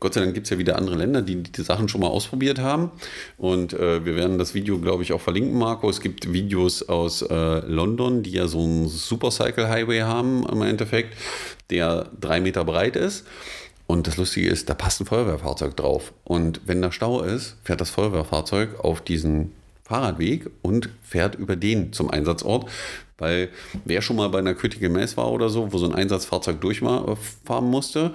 Gott 0.00 0.14
sei 0.14 0.20
Dank 0.20 0.34
gibt 0.34 0.46
es 0.46 0.50
ja 0.50 0.58
wieder 0.58 0.76
andere 0.76 0.96
Länder, 0.96 1.22
die 1.22 1.42
die 1.42 1.62
Sachen 1.62 1.88
schon 1.88 2.00
mal 2.02 2.08
ausprobiert 2.08 2.58
haben. 2.58 2.90
Und 3.38 3.72
äh, 3.72 4.04
wir 4.04 4.16
werden 4.16 4.38
das 4.38 4.52
Video, 4.52 4.78
glaube 4.78 5.02
ich, 5.02 5.12
auch 5.12 5.20
verlinken, 5.20 5.58
Marco. 5.58 5.88
Es 5.88 6.00
gibt 6.00 6.32
Videos 6.32 6.82
aus 6.88 7.22
äh, 7.22 7.60
London, 7.66 8.22
die 8.22 8.32
ja 8.32 8.46
so 8.46 8.62
einen 8.62 8.88
Supercycle 8.88 9.68
Highway 9.68 10.00
haben 10.00 10.44
im 10.46 10.60
Endeffekt, 10.62 11.16
der 11.70 12.10
drei 12.20 12.40
Meter 12.40 12.64
breit 12.64 12.96
ist. 12.96 13.24
Und 13.86 14.06
das 14.06 14.16
Lustige 14.16 14.48
ist, 14.48 14.68
da 14.68 14.74
passt 14.74 15.00
ein 15.00 15.06
Feuerwehrfahrzeug 15.06 15.76
drauf. 15.76 16.12
Und 16.24 16.62
wenn 16.66 16.82
da 16.82 16.90
Stau 16.90 17.22
ist, 17.22 17.56
fährt 17.62 17.80
das 17.80 17.90
Feuerwehrfahrzeug 17.90 18.80
auf 18.80 19.00
diesen 19.00 19.52
Fahrradweg 19.84 20.50
und 20.62 20.88
fährt 21.02 21.34
über 21.34 21.56
den 21.56 21.92
zum 21.92 22.10
Einsatzort. 22.10 22.70
Weil 23.16 23.50
wer 23.84 24.02
schon 24.02 24.16
mal 24.16 24.28
bei 24.28 24.40
einer 24.40 24.54
Critical 24.54 24.88
Mass 24.88 25.16
war 25.16 25.30
oder 25.30 25.48
so, 25.48 25.72
wo 25.72 25.78
so 25.78 25.86
ein 25.86 25.94
Einsatzfahrzeug 25.94 26.60
durchfahren 26.60 27.70
musste, 27.70 28.12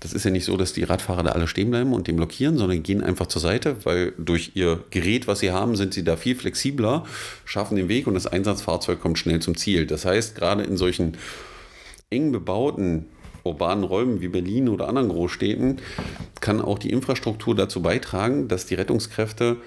das 0.00 0.14
ist 0.14 0.24
ja 0.24 0.30
nicht 0.30 0.46
so, 0.46 0.56
dass 0.56 0.72
die 0.72 0.84
Radfahrer 0.84 1.22
da 1.22 1.32
alle 1.32 1.46
stehen 1.46 1.70
bleiben 1.70 1.92
und 1.92 2.06
den 2.06 2.16
blockieren, 2.16 2.56
sondern 2.56 2.82
gehen 2.82 3.02
einfach 3.02 3.26
zur 3.26 3.42
Seite, 3.42 3.76
weil 3.84 4.14
durch 4.16 4.52
ihr 4.54 4.82
Gerät, 4.88 5.26
was 5.26 5.40
sie 5.40 5.50
haben, 5.50 5.76
sind 5.76 5.92
sie 5.92 6.02
da 6.02 6.16
viel 6.16 6.34
flexibler, 6.34 7.04
schaffen 7.44 7.76
den 7.76 7.88
Weg 7.88 8.06
und 8.06 8.14
das 8.14 8.26
Einsatzfahrzeug 8.26 9.00
kommt 9.02 9.18
schnell 9.18 9.40
zum 9.40 9.54
Ziel. 9.54 9.86
Das 9.86 10.06
heißt, 10.06 10.34
gerade 10.34 10.62
in 10.62 10.78
solchen 10.78 11.18
eng 12.08 12.32
bebauten 12.32 13.04
urbanen 13.44 13.84
Räumen 13.84 14.20
wie 14.20 14.28
Berlin 14.28 14.68
oder 14.68 14.88
anderen 14.88 15.08
Großstädten 15.08 15.78
kann 16.40 16.60
auch 16.60 16.78
die 16.78 16.90
Infrastruktur 16.90 17.54
dazu 17.54 17.82
beitragen, 17.82 18.48
dass 18.48 18.66
die 18.66 18.74
Rettungskräfte 18.74 19.58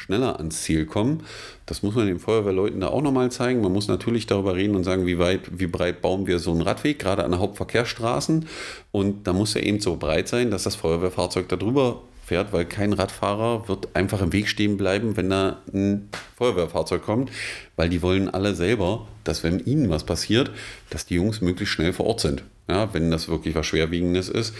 schneller 0.00 0.38
ans 0.38 0.62
Ziel 0.62 0.86
kommen. 0.86 1.22
Das 1.66 1.82
muss 1.82 1.94
man 1.94 2.06
den 2.06 2.18
Feuerwehrleuten 2.18 2.80
da 2.80 2.88
auch 2.88 3.02
nochmal 3.02 3.30
zeigen. 3.30 3.60
Man 3.60 3.72
muss 3.72 3.88
natürlich 3.88 4.26
darüber 4.26 4.56
reden 4.56 4.74
und 4.74 4.84
sagen, 4.84 5.06
wie 5.06 5.18
weit, 5.18 5.60
wie 5.60 5.66
breit 5.66 6.02
bauen 6.02 6.26
wir 6.26 6.38
so 6.38 6.50
einen 6.50 6.62
Radweg, 6.62 6.98
gerade 6.98 7.24
an 7.24 7.30
der 7.30 7.40
Hauptverkehrsstraßen. 7.40 8.46
Und 8.90 9.26
da 9.26 9.32
muss 9.32 9.54
er 9.54 9.62
eben 9.62 9.80
so 9.80 9.96
breit 9.96 10.28
sein, 10.28 10.50
dass 10.50 10.64
das 10.64 10.74
Feuerwehrfahrzeug 10.74 11.48
da 11.48 11.56
drüber 11.56 12.02
fährt, 12.24 12.52
weil 12.52 12.64
kein 12.64 12.92
Radfahrer 12.92 13.68
wird 13.68 13.88
einfach 13.94 14.22
im 14.22 14.32
Weg 14.32 14.48
stehen 14.48 14.76
bleiben, 14.76 15.16
wenn 15.16 15.30
da 15.30 15.58
ein 15.74 16.08
Feuerwehrfahrzeug 16.36 17.02
kommt, 17.02 17.30
weil 17.74 17.88
die 17.88 18.02
wollen 18.02 18.28
alle 18.28 18.54
selber, 18.54 19.08
dass 19.24 19.42
wenn 19.42 19.58
ihnen 19.58 19.90
was 19.90 20.04
passiert, 20.04 20.52
dass 20.90 21.06
die 21.06 21.16
Jungs 21.16 21.40
möglichst 21.40 21.74
schnell 21.74 21.92
vor 21.92 22.06
Ort 22.06 22.20
sind. 22.20 22.44
Ja, 22.68 22.94
wenn 22.94 23.10
das 23.10 23.28
wirklich 23.28 23.56
was 23.56 23.66
Schwerwiegendes 23.66 24.28
ist. 24.28 24.54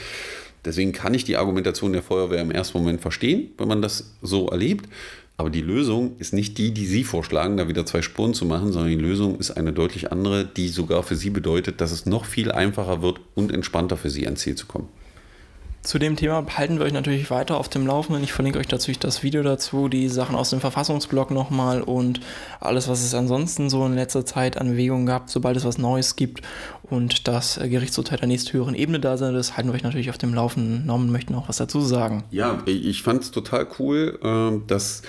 Deswegen 0.64 0.90
kann 0.90 1.14
ich 1.14 1.24
die 1.24 1.36
Argumentation 1.36 1.92
der 1.92 2.02
Feuerwehr 2.02 2.40
im 2.40 2.50
ersten 2.50 2.76
Moment 2.76 3.00
verstehen, 3.00 3.50
wenn 3.56 3.68
man 3.68 3.82
das 3.82 4.14
so 4.20 4.48
erlebt. 4.48 4.88
Aber 5.40 5.48
die 5.48 5.62
Lösung 5.62 6.16
ist 6.18 6.34
nicht 6.34 6.58
die, 6.58 6.70
die 6.70 6.84
Sie 6.84 7.02
vorschlagen, 7.02 7.56
da 7.56 7.66
wieder 7.66 7.86
zwei 7.86 8.02
Spuren 8.02 8.34
zu 8.34 8.44
machen, 8.44 8.72
sondern 8.72 8.90
die 8.90 9.02
Lösung 9.02 9.38
ist 9.38 9.52
eine 9.52 9.72
deutlich 9.72 10.12
andere, 10.12 10.44
die 10.44 10.68
sogar 10.68 11.02
für 11.02 11.16
Sie 11.16 11.30
bedeutet, 11.30 11.80
dass 11.80 11.92
es 11.92 12.04
noch 12.04 12.26
viel 12.26 12.52
einfacher 12.52 13.00
wird 13.00 13.20
und 13.34 13.50
entspannter 13.50 13.96
für 13.96 14.10
Sie 14.10 14.26
ans 14.26 14.42
Ziel 14.42 14.54
zu 14.54 14.66
kommen. 14.66 14.88
Zu 15.82 15.98
dem 15.98 16.16
Thema 16.16 16.44
halten 16.58 16.78
wir 16.78 16.84
euch 16.84 16.92
natürlich 16.92 17.30
weiter 17.30 17.56
auf 17.56 17.70
dem 17.70 17.86
Laufenden. 17.86 18.22
Ich 18.22 18.34
verlinke 18.34 18.58
euch 18.58 18.68
dazu 18.68 18.92
das 19.00 19.22
Video 19.22 19.42
dazu, 19.42 19.88
die 19.88 20.10
Sachen 20.10 20.36
aus 20.36 20.50
dem 20.50 20.60
Verfassungsblog 20.60 21.30
nochmal 21.30 21.80
und 21.80 22.20
alles, 22.60 22.86
was 22.86 23.02
es 23.02 23.14
ansonsten 23.14 23.70
so 23.70 23.86
in 23.86 23.94
letzter 23.94 24.26
Zeit 24.26 24.58
an 24.58 24.72
Bewegungen 24.72 25.06
gab, 25.06 25.30
sobald 25.30 25.56
es 25.56 25.64
was 25.64 25.78
Neues 25.78 26.16
gibt 26.16 26.42
und 26.82 27.28
das 27.28 27.58
Gerichtsurteil 27.58 28.18
der 28.18 28.28
nächsthöheren 28.28 28.74
Ebene 28.74 29.00
da 29.00 29.16
sein 29.16 29.32
das 29.32 29.56
halten 29.56 29.70
wir 29.70 29.74
euch 29.74 29.82
natürlich 29.82 30.10
auf 30.10 30.18
dem 30.18 30.34
Laufenden. 30.34 30.84
Norman 30.84 31.10
möchte 31.10 31.32
noch 31.32 31.48
was 31.48 31.56
dazu 31.56 31.80
sagen. 31.80 32.24
Ja, 32.30 32.58
ich 32.66 33.02
fand 33.02 33.22
es 33.22 33.30
total 33.30 33.66
cool, 33.78 34.18
ähm, 34.22 34.64
dass 34.66 35.00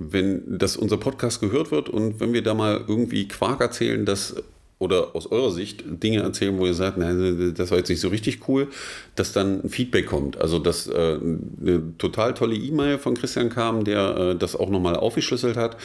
wenn 0.00 0.58
das 0.58 0.76
unser 0.76 0.96
Podcast 0.96 1.40
gehört 1.40 1.70
wird 1.70 1.88
und 1.88 2.20
wenn 2.20 2.32
wir 2.32 2.42
da 2.42 2.54
mal 2.54 2.84
irgendwie 2.88 3.28
Quark 3.28 3.60
erzählen, 3.60 4.04
dass 4.04 4.34
oder 4.80 5.14
aus 5.14 5.30
eurer 5.30 5.50
Sicht 5.50 5.84
Dinge 5.86 6.20
erzählen, 6.20 6.58
wo 6.58 6.64
ihr 6.64 6.72
sagt, 6.72 6.96
nein, 6.96 7.52
das 7.54 7.70
war 7.70 7.76
jetzt 7.76 7.90
nicht 7.90 8.00
so 8.00 8.08
richtig 8.08 8.48
cool, 8.48 8.68
dass 9.14 9.34
dann 9.34 9.60
ein 9.62 9.68
Feedback 9.68 10.06
kommt. 10.06 10.40
Also 10.40 10.58
dass 10.58 10.86
äh, 10.86 11.18
eine 11.60 11.98
total 11.98 12.32
tolle 12.32 12.56
E-Mail 12.56 12.98
von 12.98 13.14
Christian 13.14 13.50
kam, 13.50 13.84
der 13.84 14.16
äh, 14.16 14.36
das 14.36 14.56
auch 14.56 14.70
nochmal 14.70 14.96
aufgeschlüsselt 14.96 15.58
hat. 15.58 15.76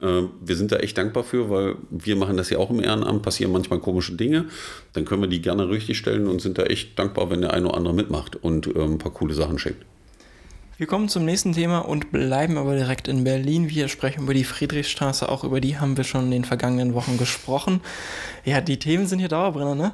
Äh, 0.00 0.22
wir 0.40 0.56
sind 0.56 0.72
da 0.72 0.76
echt 0.76 0.96
dankbar 0.96 1.24
für, 1.24 1.50
weil 1.50 1.76
wir 1.90 2.16
machen 2.16 2.38
das 2.38 2.48
ja 2.48 2.56
auch 2.56 2.70
im 2.70 2.82
Ehrenamt, 2.82 3.22
passieren 3.22 3.52
manchmal 3.52 3.80
komische 3.80 4.14
Dinge. 4.14 4.46
Dann 4.94 5.04
können 5.04 5.20
wir 5.20 5.28
die 5.28 5.42
gerne 5.42 5.68
richtig 5.68 5.98
stellen 5.98 6.26
und 6.26 6.40
sind 6.40 6.56
da 6.56 6.62
echt 6.62 6.98
dankbar, 6.98 7.30
wenn 7.30 7.42
der 7.42 7.52
eine 7.52 7.66
oder 7.68 7.76
andere 7.76 7.92
mitmacht 7.92 8.34
und 8.34 8.66
äh, 8.66 8.80
ein 8.80 8.96
paar 8.96 9.12
coole 9.12 9.34
Sachen 9.34 9.58
schickt. 9.58 9.84
Wir 10.78 10.86
kommen 10.86 11.08
zum 11.08 11.24
nächsten 11.24 11.54
Thema 11.54 11.80
und 11.80 12.12
bleiben 12.12 12.56
aber 12.56 12.76
direkt 12.76 13.08
in 13.08 13.24
Berlin. 13.24 13.68
Wir 13.68 13.88
sprechen 13.88 14.22
über 14.22 14.32
die 14.32 14.44
Friedrichstraße, 14.44 15.28
auch 15.28 15.42
über 15.42 15.60
die 15.60 15.76
haben 15.76 15.96
wir 15.96 16.04
schon 16.04 16.26
in 16.26 16.30
den 16.30 16.44
vergangenen 16.44 16.94
Wochen 16.94 17.18
gesprochen. 17.18 17.80
Ja, 18.44 18.60
die 18.60 18.78
Themen 18.78 19.08
sind 19.08 19.18
hier 19.18 19.26
Dauerbrenner, 19.26 19.74
ne? 19.74 19.92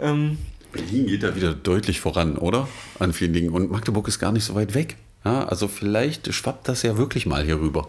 Ähm, 0.00 0.38
Berlin 0.72 1.06
geht 1.06 1.22
da 1.22 1.36
wieder 1.36 1.52
deutlich 1.52 2.00
voran, 2.00 2.38
oder? 2.38 2.66
An 2.98 3.12
vielen 3.12 3.34
Dingen. 3.34 3.50
Und 3.50 3.70
Magdeburg 3.70 4.08
ist 4.08 4.20
gar 4.20 4.32
nicht 4.32 4.44
so 4.44 4.54
weit 4.54 4.72
weg. 4.72 4.96
Ja, 5.24 5.44
also 5.44 5.68
vielleicht 5.68 6.32
schwappt 6.34 6.68
das 6.68 6.82
ja 6.82 6.96
wirklich 6.96 7.26
mal 7.26 7.44
hier 7.44 7.60
rüber. 7.60 7.88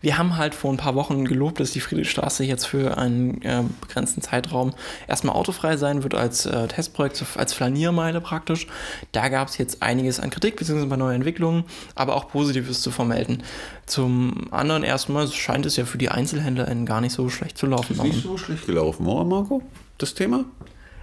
Wir 0.00 0.18
haben 0.18 0.36
halt 0.36 0.54
vor 0.54 0.70
ein 0.70 0.76
paar 0.76 0.94
Wochen 0.94 1.24
gelobt, 1.24 1.60
dass 1.60 1.70
die 1.70 1.80
Friedrichstraße 1.80 2.44
jetzt 2.44 2.66
für 2.66 2.98
einen 2.98 3.40
äh, 3.40 3.62
begrenzten 3.80 4.20
Zeitraum 4.20 4.74
erstmal 5.08 5.34
autofrei 5.34 5.78
sein 5.78 6.02
wird 6.02 6.14
als 6.14 6.44
äh, 6.44 6.68
Testprojekt, 6.68 7.24
als 7.36 7.54
Flaniermeile 7.54 8.20
praktisch. 8.20 8.66
Da 9.12 9.30
gab 9.30 9.48
es 9.48 9.56
jetzt 9.56 9.82
einiges 9.82 10.20
an 10.20 10.28
Kritik 10.28 10.56
bzw. 10.56 10.84
bei 10.84 10.96
neuen 10.96 11.16
Entwicklungen, 11.16 11.64
aber 11.94 12.16
auch 12.16 12.28
Positives 12.28 12.82
zu 12.82 12.90
vermelden. 12.90 13.42
Zum 13.86 14.52
anderen 14.52 14.82
erstmal 14.82 15.26
scheint 15.28 15.64
es 15.64 15.76
ja 15.76 15.86
für 15.86 15.96
die 15.96 16.10
EinzelhändlerInnen 16.10 16.84
gar 16.84 17.00
nicht 17.00 17.12
so 17.14 17.30
schlecht 17.30 17.56
zu 17.56 17.64
laufen. 17.64 17.94
Ist 17.94 18.02
nicht 18.02 18.22
so 18.22 18.36
schlecht 18.36 18.66
gelaufen, 18.66 19.06
oder 19.06 19.24
Marco? 19.24 19.62
Das 19.96 20.12
Thema? 20.12 20.44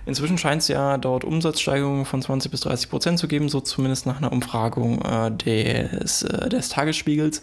Inzwischen 0.06 0.38
scheint 0.38 0.64
es 0.64 0.68
ja 0.68 0.98
dort 0.98 1.24
Umsatzsteigerungen 1.24 2.06
von 2.06 2.22
20 2.22 2.50
bis 2.52 2.62
30 2.62 2.90
Prozent 2.90 3.20
zu 3.20 3.28
geben, 3.28 3.50
so 3.50 3.62
zumindest 3.62 4.06
nach 4.06 4.18
einer 4.18 4.32
Umfragung 4.32 5.02
äh, 5.02 5.32
des, 5.32 6.24
äh, 6.24 6.50
des 6.50 6.70
Tagesspiegels. 6.70 7.42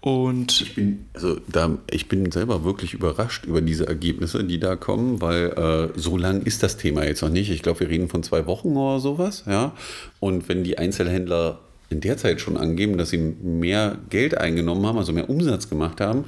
Und 0.00 0.62
ich 0.62 0.74
bin, 0.74 1.06
also 1.12 1.36
da, 1.46 1.76
ich 1.90 2.08
bin 2.08 2.32
selber 2.32 2.64
wirklich 2.64 2.94
überrascht 2.94 3.44
über 3.44 3.60
diese 3.60 3.86
Ergebnisse, 3.86 4.44
die 4.44 4.58
da 4.58 4.76
kommen, 4.76 5.20
weil 5.20 5.92
äh, 5.94 5.98
so 5.98 6.16
lang 6.16 6.42
ist 6.42 6.62
das 6.62 6.78
Thema 6.78 7.04
jetzt 7.04 7.20
noch 7.20 7.28
nicht. 7.28 7.50
Ich 7.50 7.62
glaube, 7.62 7.80
wir 7.80 7.90
reden 7.90 8.08
von 8.08 8.22
zwei 8.22 8.46
Wochen 8.46 8.76
oder 8.76 8.98
sowas, 8.98 9.44
ja. 9.46 9.72
Und 10.18 10.48
wenn 10.48 10.64
die 10.64 10.78
Einzelhändler 10.78 11.60
in 11.90 12.00
der 12.00 12.16
Zeit 12.16 12.40
schon 12.40 12.56
angeben, 12.56 12.96
dass 12.96 13.10
sie 13.10 13.18
mehr 13.18 13.98
Geld 14.08 14.38
eingenommen 14.38 14.86
haben, 14.86 14.96
also 14.96 15.12
mehr 15.12 15.28
Umsatz 15.28 15.68
gemacht 15.68 16.00
haben, 16.00 16.24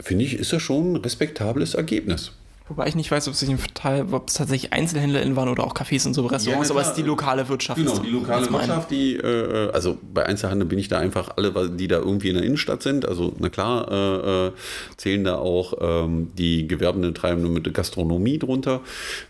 finde 0.00 0.24
ich, 0.24 0.34
ist 0.34 0.52
das 0.52 0.62
schon 0.62 0.94
ein 0.94 0.96
respektables 0.96 1.74
Ergebnis. 1.74 2.32
Wobei 2.68 2.86
ich 2.86 2.94
nicht 2.94 3.10
weiß, 3.10 3.28
ob 3.28 3.34
es 3.34 4.34
tatsächlich 4.34 4.72
EinzelhändlerInnen 4.72 5.36
waren 5.36 5.48
oder 5.48 5.64
auch 5.64 5.74
Cafés 5.74 6.06
und 6.06 6.12
so 6.12 6.26
Restaurants, 6.26 6.68
ja, 6.68 6.74
aber 6.74 6.82
es 6.82 6.88
ist 6.88 6.96
die 6.96 7.02
lokale 7.02 7.48
Wirtschaft. 7.48 7.78
Genau, 7.78 7.98
die 7.98 8.10
lokale 8.10 8.50
Wirtschaft, 8.50 8.90
die, 8.90 9.16
äh, 9.16 9.70
also 9.72 9.96
bei 10.12 10.26
Einzelhandel 10.26 10.68
bin 10.68 10.78
ich 10.78 10.88
da 10.88 10.98
einfach 10.98 11.30
alle, 11.36 11.70
die 11.70 11.88
da 11.88 11.96
irgendwie 11.96 12.28
in 12.28 12.34
der 12.34 12.44
Innenstadt 12.44 12.82
sind. 12.82 13.08
Also, 13.08 13.34
na 13.38 13.48
klar, 13.48 13.90
äh, 13.90 14.48
äh 14.48 14.52
zählen 14.96 15.24
da 15.24 15.36
auch 15.36 15.74
ähm, 15.80 16.30
die 16.36 16.68
gewerbenden 16.68 17.14
Treibenden 17.14 17.52
mit 17.52 17.72
Gastronomie 17.72 18.38
drunter. 18.38 18.82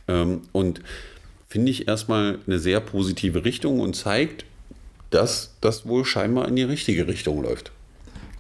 Ähm, 0.08 0.42
und 0.52 0.80
finde 1.48 1.70
ich 1.70 1.86
erstmal 1.86 2.38
eine 2.46 2.58
sehr 2.58 2.80
positive 2.80 3.44
Richtung 3.44 3.80
und 3.80 3.94
zeigt, 3.94 4.44
dass 5.10 5.54
das 5.60 5.86
wohl 5.86 6.04
scheinbar 6.04 6.48
in 6.48 6.56
die 6.56 6.62
richtige 6.62 7.06
Richtung 7.06 7.42
läuft. 7.42 7.72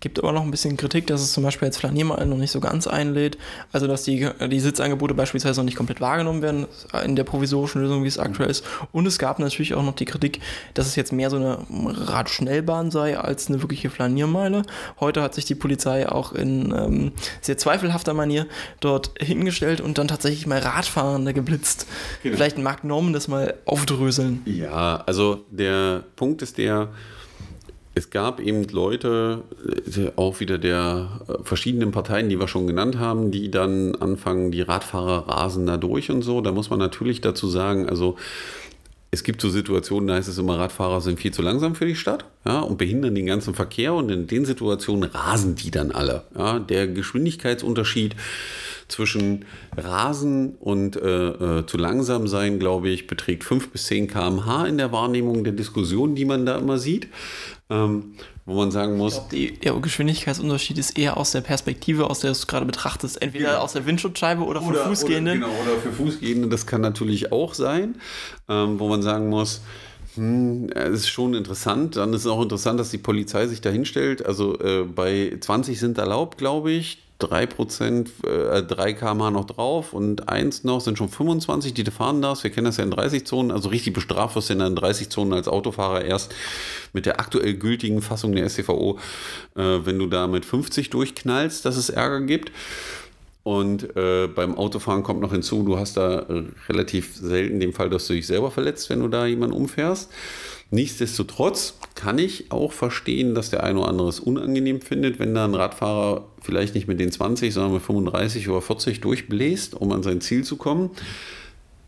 Gibt 0.00 0.18
aber 0.18 0.32
noch 0.32 0.42
ein 0.42 0.50
bisschen 0.50 0.76
Kritik, 0.76 1.06
dass 1.06 1.20
es 1.20 1.32
zum 1.32 1.42
Beispiel 1.42 1.66
als 1.66 1.78
Flaniermal 1.78 2.24
noch 2.26 2.36
nicht 2.36 2.50
so 2.50 2.60
ganz 2.60 2.86
einlädt. 2.86 3.38
Also, 3.72 3.86
dass 3.86 4.04
die, 4.04 4.28
die 4.50 4.60
Sitzangebote 4.60 5.14
beispielsweise 5.14 5.60
noch 5.60 5.64
nicht 5.64 5.76
komplett 5.76 6.00
wahrgenommen 6.00 6.42
werden 6.42 6.66
in 7.04 7.16
der 7.16 7.24
provisorischen 7.24 7.82
Lösung, 7.82 8.04
wie 8.04 8.08
es 8.08 8.18
aktuell 8.18 8.50
ist. 8.50 8.64
Und 8.92 9.06
es 9.06 9.18
gab 9.18 9.38
natürlich 9.38 9.74
auch 9.74 9.82
noch 9.82 9.94
die 9.94 10.04
Kritik, 10.04 10.40
dass 10.74 10.86
es 10.86 10.96
jetzt 10.96 11.12
mehr 11.12 11.30
so 11.30 11.36
eine 11.36 11.58
Radschnellbahn 11.70 12.90
sei 12.90 13.18
als 13.18 13.48
eine 13.48 13.62
wirkliche 13.62 13.90
Flaniermeile. 13.90 14.62
Heute 15.00 15.22
hat 15.22 15.34
sich 15.34 15.44
die 15.44 15.54
Polizei 15.54 16.08
auch 16.08 16.32
in 16.32 16.72
ähm, 16.72 17.12
sehr 17.40 17.58
zweifelhafter 17.58 18.14
Manier 18.14 18.46
dort 18.80 19.12
hingestellt 19.20 19.80
und 19.80 19.98
dann 19.98 20.08
tatsächlich 20.08 20.46
mal 20.46 20.58
Radfahrende 20.58 21.34
geblitzt. 21.34 21.86
Genau. 22.22 22.36
Vielleicht 22.36 22.58
mag 22.58 22.84
Norman 22.84 23.12
das 23.12 23.28
mal 23.28 23.54
aufdröseln. 23.64 24.42
Ja, 24.44 25.02
also 25.06 25.44
der 25.50 26.04
Punkt 26.16 26.42
ist 26.42 26.58
der, 26.58 26.88
es 27.98 28.10
gab 28.10 28.40
eben 28.40 28.64
Leute, 28.68 29.42
äh, 29.96 30.10
auch 30.16 30.40
wieder 30.40 30.56
der 30.56 31.20
äh, 31.28 31.42
verschiedenen 31.42 31.90
Parteien, 31.90 32.28
die 32.28 32.38
wir 32.38 32.48
schon 32.48 32.66
genannt 32.66 32.98
haben, 32.98 33.30
die 33.30 33.50
dann 33.50 33.96
anfangen, 33.96 34.50
die 34.50 34.62
Radfahrer 34.62 35.28
rasen 35.28 35.66
da 35.66 35.76
durch 35.76 36.10
und 36.10 36.22
so. 36.22 36.40
Da 36.40 36.52
muss 36.52 36.70
man 36.70 36.78
natürlich 36.78 37.20
dazu 37.20 37.48
sagen, 37.48 37.88
also 37.88 38.16
es 39.10 39.24
gibt 39.24 39.40
so 39.40 39.48
Situationen, 39.48 40.06
da 40.06 40.14
heißt 40.14 40.28
es 40.28 40.38
immer, 40.38 40.58
Radfahrer 40.58 41.00
sind 41.00 41.18
viel 41.18 41.32
zu 41.32 41.42
langsam 41.42 41.74
für 41.74 41.86
die 41.86 41.96
Stadt 41.96 42.24
ja, 42.46 42.60
und 42.60 42.78
behindern 42.78 43.14
den 43.14 43.26
ganzen 43.26 43.54
Verkehr 43.54 43.94
und 43.94 44.10
in 44.10 44.26
den 44.26 44.44
Situationen 44.44 45.10
rasen 45.10 45.56
die 45.56 45.70
dann 45.70 45.90
alle. 45.90 46.24
Ja. 46.36 46.58
Der 46.58 46.86
Geschwindigkeitsunterschied 46.86 48.14
zwischen 48.88 49.44
Rasen 49.76 50.54
und 50.60 50.96
äh, 50.96 51.28
äh, 51.28 51.66
zu 51.66 51.76
langsam 51.76 52.26
sein, 52.26 52.58
glaube 52.58 52.88
ich, 52.88 53.06
beträgt 53.06 53.44
5 53.44 53.70
bis 53.70 53.86
10 53.86 54.08
km/h 54.08 54.66
in 54.66 54.78
der 54.78 54.92
Wahrnehmung 54.92 55.44
der 55.44 55.52
Diskussion, 55.52 56.14
die 56.14 56.24
man 56.24 56.46
da 56.46 56.56
immer 56.56 56.78
sieht. 56.78 57.08
Ähm, 57.70 58.14
wo 58.48 58.54
man 58.54 58.70
sagen 58.70 58.96
muss. 58.96 59.20
Glaub, 59.28 59.60
der 59.60 59.74
Geschwindigkeitsunterschied 59.74 60.78
ist 60.78 60.98
eher 60.98 61.18
aus 61.18 61.32
der 61.32 61.42
Perspektive, 61.42 62.08
aus 62.08 62.20
der 62.20 62.30
du 62.30 62.32
es 62.32 62.46
gerade 62.46 62.64
betrachtest, 62.64 63.20
entweder 63.20 63.50
genau. 63.50 63.60
aus 63.60 63.74
der 63.74 63.84
Windschutzscheibe 63.84 64.42
oder 64.42 64.62
für 64.62 64.72
Fußgehende. 64.72 65.32
Oder, 65.32 65.40
genau, 65.40 65.52
oder 65.60 65.78
für 65.82 65.92
Fußgehende, 65.92 66.48
das 66.48 66.66
kann 66.66 66.80
natürlich 66.80 67.30
auch 67.30 67.52
sein, 67.52 67.96
ähm, 68.48 68.80
wo 68.80 68.88
man 68.88 69.02
sagen 69.02 69.28
muss, 69.28 69.60
hm, 70.14 70.70
es 70.74 71.00
ist 71.00 71.08
schon 71.10 71.34
interessant. 71.34 71.96
Dann 71.96 72.14
ist 72.14 72.22
es 72.22 72.26
auch 72.26 72.42
interessant, 72.42 72.80
dass 72.80 72.90
die 72.90 72.98
Polizei 72.98 73.46
sich 73.46 73.60
da 73.60 73.68
hinstellt. 73.68 74.24
Also 74.24 74.58
äh, 74.60 74.82
bei 74.82 75.36
20 75.38 75.78
sind 75.78 75.98
erlaubt, 75.98 76.38
glaube 76.38 76.72
ich. 76.72 77.07
3%, 77.20 78.24
äh, 78.24 78.62
3 78.62 78.92
km 78.92 79.32
noch 79.32 79.44
drauf 79.44 79.92
und 79.92 80.28
1 80.28 80.62
noch 80.64 80.80
sind 80.80 80.98
schon 80.98 81.08
25, 81.08 81.74
die 81.74 81.82
du 81.82 81.90
fahren 81.90 82.22
darfst. 82.22 82.44
Wir 82.44 82.50
kennen 82.50 82.66
das 82.66 82.76
ja 82.76 82.84
in 82.84 82.92
30 82.92 83.26
Zonen, 83.26 83.50
also 83.50 83.68
richtig 83.68 83.92
bestraft 83.92 84.36
wirst 84.36 84.50
du 84.50 84.54
in 84.54 84.76
30 84.76 85.08
Zonen 85.08 85.32
als 85.32 85.48
Autofahrer 85.48 86.04
erst 86.04 86.34
mit 86.92 87.06
der 87.06 87.18
aktuell 87.18 87.54
gültigen 87.54 88.02
Fassung 88.02 88.32
der 88.34 88.48
STVO, 88.48 88.98
äh, 89.56 89.60
wenn 89.60 89.98
du 89.98 90.06
da 90.06 90.28
mit 90.28 90.44
50 90.44 90.90
durchknallst, 90.90 91.64
dass 91.64 91.76
es 91.76 91.90
Ärger 91.90 92.20
gibt. 92.20 92.52
Und 93.42 93.96
äh, 93.96 94.28
beim 94.28 94.56
Autofahren 94.56 95.02
kommt 95.02 95.20
noch 95.20 95.32
hinzu, 95.32 95.62
du 95.62 95.78
hast 95.78 95.96
da 95.96 96.20
äh, 96.20 96.44
relativ 96.68 97.16
selten 97.16 97.60
den 97.60 97.72
Fall, 97.72 97.88
dass 97.88 98.06
du 98.06 98.12
dich 98.12 98.26
selber 98.26 98.50
verletzt, 98.50 98.90
wenn 98.90 99.00
du 99.00 99.08
da 99.08 99.26
jemanden 99.26 99.56
umfährst. 99.56 100.10
Nichtsdestotrotz 100.70 101.77
kann 101.98 102.20
ich 102.20 102.52
auch 102.52 102.70
verstehen, 102.70 103.34
dass 103.34 103.50
der 103.50 103.64
eine 103.64 103.80
oder 103.80 103.88
andere 103.88 104.08
es 104.08 104.20
unangenehm 104.20 104.80
findet, 104.80 105.18
wenn 105.18 105.34
da 105.34 105.44
ein 105.44 105.56
Radfahrer 105.56 106.28
vielleicht 106.40 106.76
nicht 106.76 106.86
mit 106.86 107.00
den 107.00 107.10
20, 107.10 107.52
sondern 107.52 107.72
mit 107.72 107.82
35 107.82 108.48
oder 108.48 108.62
40 108.62 109.00
durchbläst, 109.00 109.74
um 109.74 109.90
an 109.90 110.04
sein 110.04 110.20
Ziel 110.20 110.44
zu 110.44 110.54
kommen. 110.54 110.90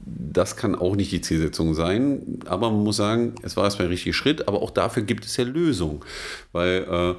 Das 0.05 0.57
kann 0.57 0.75
auch 0.75 0.97
nicht 0.97 1.13
die 1.13 1.21
Zielsetzung 1.21 1.75
sein, 1.75 2.41
aber 2.47 2.73
man 2.73 2.83
muss 2.83 2.97
sagen, 2.97 3.37
es 3.43 3.57
war 3.57 3.63
erstmal 3.63 3.87
ein 3.87 3.93
richtiger 3.93 4.13
Schritt, 4.13 4.49
aber 4.49 4.63
auch 4.63 4.73
dafür 4.73 5.05
gibt 5.05 5.25
es 5.25 5.37
ja 5.37 5.45
Lösungen, 5.45 6.01
weil 6.51 6.87
äh, 6.91 7.15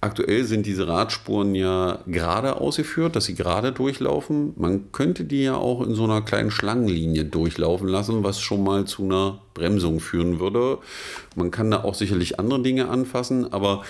Aktuell 0.00 0.44
sind 0.44 0.64
diese 0.64 0.86
Radspuren 0.86 1.56
ja 1.56 1.98
gerade 2.06 2.60
ausgeführt, 2.60 3.16
dass 3.16 3.24
sie 3.24 3.34
gerade 3.34 3.72
durchlaufen. 3.72 4.52
Man 4.56 4.92
könnte 4.92 5.24
die 5.24 5.42
ja 5.42 5.56
auch 5.56 5.84
in 5.84 5.96
so 5.96 6.04
einer 6.04 6.22
kleinen 6.22 6.52
Schlangenlinie 6.52 7.24
durchlaufen 7.24 7.88
lassen, 7.88 8.22
was 8.22 8.40
schon 8.40 8.62
mal 8.62 8.84
zu 8.84 9.02
einer 9.02 9.40
Bremsung 9.54 9.98
führen 9.98 10.38
würde. 10.38 10.78
Man 11.34 11.50
kann 11.50 11.72
da 11.72 11.82
auch 11.82 11.94
sicherlich 11.94 12.38
andere 12.38 12.62
Dinge 12.62 12.88
anfassen, 12.88 13.52
aber 13.52 13.82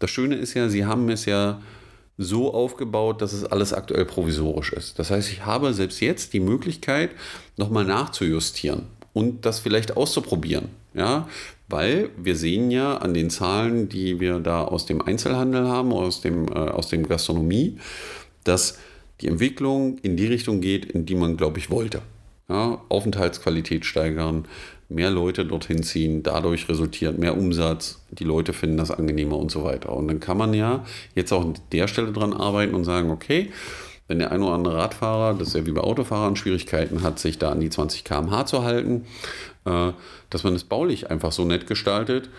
das 0.00 0.10
Schöne 0.10 0.34
ist 0.34 0.54
ja, 0.54 0.68
sie 0.68 0.84
haben 0.84 1.08
es 1.10 1.26
ja 1.26 1.60
so 2.18 2.52
aufgebaut, 2.52 3.22
dass 3.22 3.32
es 3.32 3.44
alles 3.44 3.72
aktuell 3.72 4.04
provisorisch 4.04 4.72
ist. 4.72 4.98
Das 4.98 5.10
heißt, 5.10 5.30
ich 5.30 5.44
habe 5.46 5.72
selbst 5.74 6.00
jetzt 6.00 6.32
die 6.32 6.40
Möglichkeit, 6.40 7.10
nochmal 7.56 7.84
nachzujustieren 7.84 8.86
und 9.12 9.46
das 9.46 9.60
vielleicht 9.60 9.96
auszuprobieren. 9.96 10.70
Ja, 10.96 11.28
weil 11.68 12.10
wir 12.16 12.36
sehen 12.36 12.70
ja 12.70 12.96
an 12.96 13.12
den 13.12 13.28
Zahlen, 13.28 13.88
die 13.88 14.18
wir 14.18 14.38
da 14.38 14.64
aus 14.64 14.86
dem 14.86 15.02
Einzelhandel 15.02 15.68
haben, 15.68 15.92
aus 15.92 16.22
dem, 16.22 16.48
äh, 16.48 16.52
aus 16.52 16.88
dem 16.88 17.06
Gastronomie, 17.06 17.78
dass 18.44 18.78
die 19.20 19.28
Entwicklung 19.28 19.98
in 19.98 20.16
die 20.16 20.26
Richtung 20.26 20.60
geht, 20.60 20.86
in 20.86 21.04
die 21.04 21.14
man, 21.14 21.36
glaube 21.36 21.58
ich, 21.58 21.70
wollte. 21.70 22.00
Ja, 22.48 22.80
Aufenthaltsqualität 22.88 23.84
steigern, 23.84 24.46
mehr 24.88 25.10
Leute 25.10 25.44
dorthin 25.44 25.82
ziehen, 25.82 26.22
dadurch 26.22 26.68
resultiert 26.68 27.18
mehr 27.18 27.36
Umsatz, 27.36 28.00
die 28.10 28.24
Leute 28.24 28.52
finden 28.52 28.76
das 28.76 28.92
angenehmer 28.92 29.36
und 29.36 29.50
so 29.50 29.64
weiter. 29.64 29.92
Und 29.92 30.08
dann 30.08 30.20
kann 30.20 30.38
man 30.38 30.54
ja 30.54 30.84
jetzt 31.14 31.32
auch 31.32 31.44
an 31.44 31.54
der 31.72 31.88
Stelle 31.88 32.12
dran 32.12 32.32
arbeiten 32.32 32.74
und 32.74 32.84
sagen, 32.84 33.10
okay, 33.10 33.50
wenn 34.08 34.18
der 34.18 34.30
ein 34.30 34.42
oder 34.42 34.54
andere 34.54 34.76
Radfahrer, 34.76 35.34
das 35.34 35.48
ist 35.48 35.54
ja 35.54 35.66
wie 35.66 35.72
bei 35.72 35.80
Autofahrern, 35.80 36.36
Schwierigkeiten 36.36 37.02
hat, 37.02 37.18
sich 37.18 37.38
da 37.38 37.50
an 37.50 37.60
die 37.60 37.70
20 37.70 38.04
km/h 38.04 38.46
zu 38.46 38.62
halten, 38.62 39.04
äh, 39.64 39.92
dass 40.30 40.44
man 40.44 40.54
es 40.54 40.64
baulich 40.64 41.10
einfach 41.10 41.32
so 41.32 41.44
nett 41.44 41.66
gestaltet, 41.66 42.30